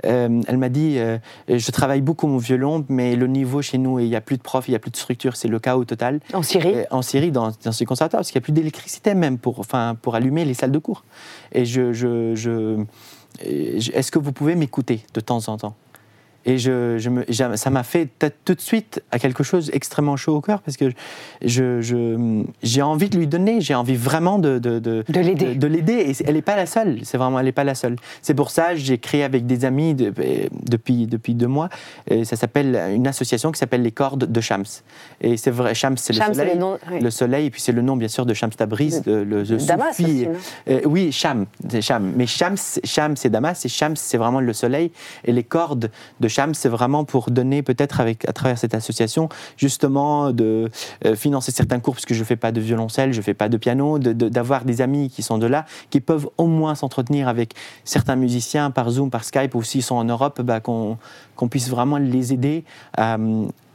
Euh, 0.05 0.41
elle 0.47 0.57
m'a 0.57 0.69
dit, 0.69 0.97
euh, 0.97 1.17
je 1.47 1.71
travaille 1.71 2.01
beaucoup 2.01 2.27
mon 2.27 2.37
violon, 2.37 2.85
mais 2.89 3.15
le 3.15 3.27
niveau 3.27 3.61
chez 3.61 3.77
nous, 3.77 3.99
il 3.99 4.09
n'y 4.09 4.15
a 4.15 4.21
plus 4.21 4.37
de 4.37 4.41
prof, 4.41 4.67
il 4.67 4.71
n'y 4.71 4.75
a 4.75 4.79
plus 4.79 4.91
de 4.91 4.97
structure, 4.97 5.35
c'est 5.35 5.47
le 5.47 5.59
chaos 5.59 5.85
total. 5.85 6.19
En 6.33 6.41
Syrie? 6.41 6.73
En 6.89 7.01
Syrie, 7.01 7.31
dans, 7.31 7.51
dans 7.63 7.71
ce 7.71 7.83
conservatoire, 7.83 8.21
parce 8.21 8.31
qu'il 8.31 8.39
n'y 8.39 8.43
a 8.43 8.45
plus 8.45 8.53
d'électricité 8.53 9.13
même 9.13 9.37
pour, 9.37 9.59
enfin, 9.59 9.95
pour 10.01 10.15
allumer 10.15 10.45
les 10.45 10.53
salles 10.53 10.71
de 10.71 10.79
cours. 10.79 11.03
Et 11.51 11.65
je, 11.65 11.93
je, 11.93 12.33
je 12.35 12.83
est-ce 13.41 14.11
que 14.11 14.19
vous 14.19 14.31
pouvez 14.31 14.55
m'écouter 14.55 15.03
de 15.13 15.19
temps 15.19 15.47
en 15.47 15.57
temps? 15.57 15.75
Et 16.45 16.57
je, 16.57 16.97
je 16.97 17.09
me, 17.09 17.25
ça 17.55 17.69
m'a 17.69 17.83
fait 17.83 18.09
tout 18.45 18.53
de 18.53 18.61
suite 18.61 19.01
à 19.11 19.19
quelque 19.19 19.43
chose 19.43 19.69
extrêmement 19.73 20.17
chaud 20.17 20.35
au 20.35 20.41
cœur 20.41 20.61
parce 20.61 20.77
que 20.77 20.91
j'ai 21.41 21.81
je, 21.81 22.81
envie 22.81 23.09
de 23.09 23.17
lui 23.17 23.27
donner, 23.27 23.61
j'ai 23.61 23.75
envie 23.75 23.95
vraiment 23.95 24.39
de, 24.39 24.59
de, 24.59 24.79
de, 24.79 25.03
de 25.07 25.19
l'aider. 25.19 25.55
De, 25.55 25.67
l'aider. 25.67 25.93
Et 25.93 26.15
elle 26.25 26.35
n'est 26.35 26.41
pas 26.41 26.55
la 26.55 26.65
seule, 26.65 26.99
c'est 27.03 27.17
vraiment, 27.17 27.39
elle 27.39 27.45
n'est 27.45 27.51
pas 27.51 27.63
la 27.63 27.75
seule. 27.75 27.95
C'est 28.21 28.33
pour 28.33 28.51
ça 28.51 28.71
que 28.71 28.77
j'ai 28.77 28.97
créé 28.97 29.23
avec 29.23 29.45
des 29.45 29.65
amis 29.65 29.93
depuis, 29.93 31.07
depuis 31.07 31.33
deux 31.33 31.47
mois, 31.47 31.69
et 32.09 32.25
ça 32.25 32.35
s'appelle 32.35 32.75
une 32.93 33.07
association 33.07 33.51
qui 33.51 33.59
s'appelle 33.59 33.81
les 33.81 33.91
cordes 33.91 34.29
de 34.31 34.41
Shams. 34.41 34.65
Et 35.21 35.37
c'est 35.37 35.51
vrai, 35.51 35.73
Shams, 35.73 35.97
c'est 35.97 36.13
le 36.13 36.33
soleil. 36.33 36.59
Le, 37.01 37.09
soleil, 37.09 37.45
et 37.47 37.49
puis 37.49 37.61
c'est 37.61 37.71
le 37.71 37.81
nom, 37.81 37.95
bien 37.95 38.07
sûr, 38.07 38.25
de 38.25 38.33
Shams 38.33 38.51
Tabriz, 38.51 39.01
le, 39.05 39.23
le, 39.23 39.43
Damas 39.43 39.99
aussi, 39.99 40.27
euh, 40.69 40.81
oui, 40.85 41.11
Sham, 41.11 41.45
Sham. 41.79 42.13
Mais 42.15 42.27
Shams, 42.27 42.57
Shams 42.83 43.15
c'est 43.15 43.29
Damas, 43.29 43.65
et 43.65 43.69
Shams, 43.69 43.95
c'est 43.95 44.17
vraiment 44.17 44.41
le 44.41 44.53
soleil. 44.53 44.91
Et 45.23 45.31
les 45.31 45.43
cordes 45.43 45.89
de 46.19 46.27
C'est 46.53 46.69
vraiment 46.69 47.05
pour 47.05 47.29
donner 47.29 47.61
peut-être 47.61 47.99
avec 47.99 48.27
à 48.27 48.33
travers 48.33 48.57
cette 48.57 48.73
association 48.73 49.29
justement 49.57 50.31
de 50.31 50.69
euh, 51.05 51.15
financer 51.15 51.51
certains 51.51 51.79
cours 51.79 51.95
parce 51.95 52.05
que 52.05 52.13
je 52.13 52.23
fais 52.23 52.35
pas 52.35 52.51
de 52.51 52.59
violoncelle, 52.59 53.13
je 53.13 53.21
fais 53.21 53.33
pas 53.33 53.49
de 53.49 53.57
piano, 53.57 53.99
d'avoir 53.99 54.65
des 54.65 54.81
amis 54.81 55.09
qui 55.09 55.21
sont 55.21 55.37
de 55.37 55.47
là, 55.47 55.65
qui 55.89 55.99
peuvent 55.99 56.27
au 56.37 56.47
moins 56.47 56.75
s'entretenir 56.75 57.27
avec 57.27 57.53
certains 57.83 58.15
musiciens 58.15 58.71
par 58.71 58.89
Zoom, 58.89 59.09
par 59.09 59.23
Skype 59.23 59.53
ou 59.55 59.63
s'ils 59.63 59.83
sont 59.83 59.95
en 59.95 60.05
Europe, 60.05 60.41
bah, 60.41 60.59
qu'on 60.59 60.97
puisse 61.49 61.69
vraiment 61.69 61.97
les 61.97 62.33
aider 62.33 62.63
à, 62.97 63.17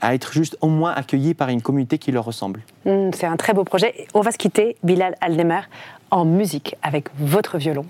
être 0.03 0.33
juste 0.33 0.57
au 0.61 0.69
moins 0.69 0.93
accueillis 0.93 1.35
par 1.35 1.49
une 1.49 1.63
communauté 1.63 1.99
qui 1.99 2.13
leur 2.13 2.25
ressemble. 2.25 2.63
Mmh, 2.85 3.11
c'est 3.15 3.27
un 3.27 3.37
très 3.37 3.53
beau 3.53 3.65
projet. 3.65 4.07
On 4.15 4.21
va 4.21 4.31
se 4.31 4.39
quitter, 4.39 4.77
Bilal 4.83 5.17
Aldemer, 5.21 5.63
en 6.11 6.25
musique 6.25 6.77
avec 6.83 7.09
votre 7.19 7.59
violon, 7.59 7.85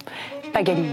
Paganini. 0.53 0.91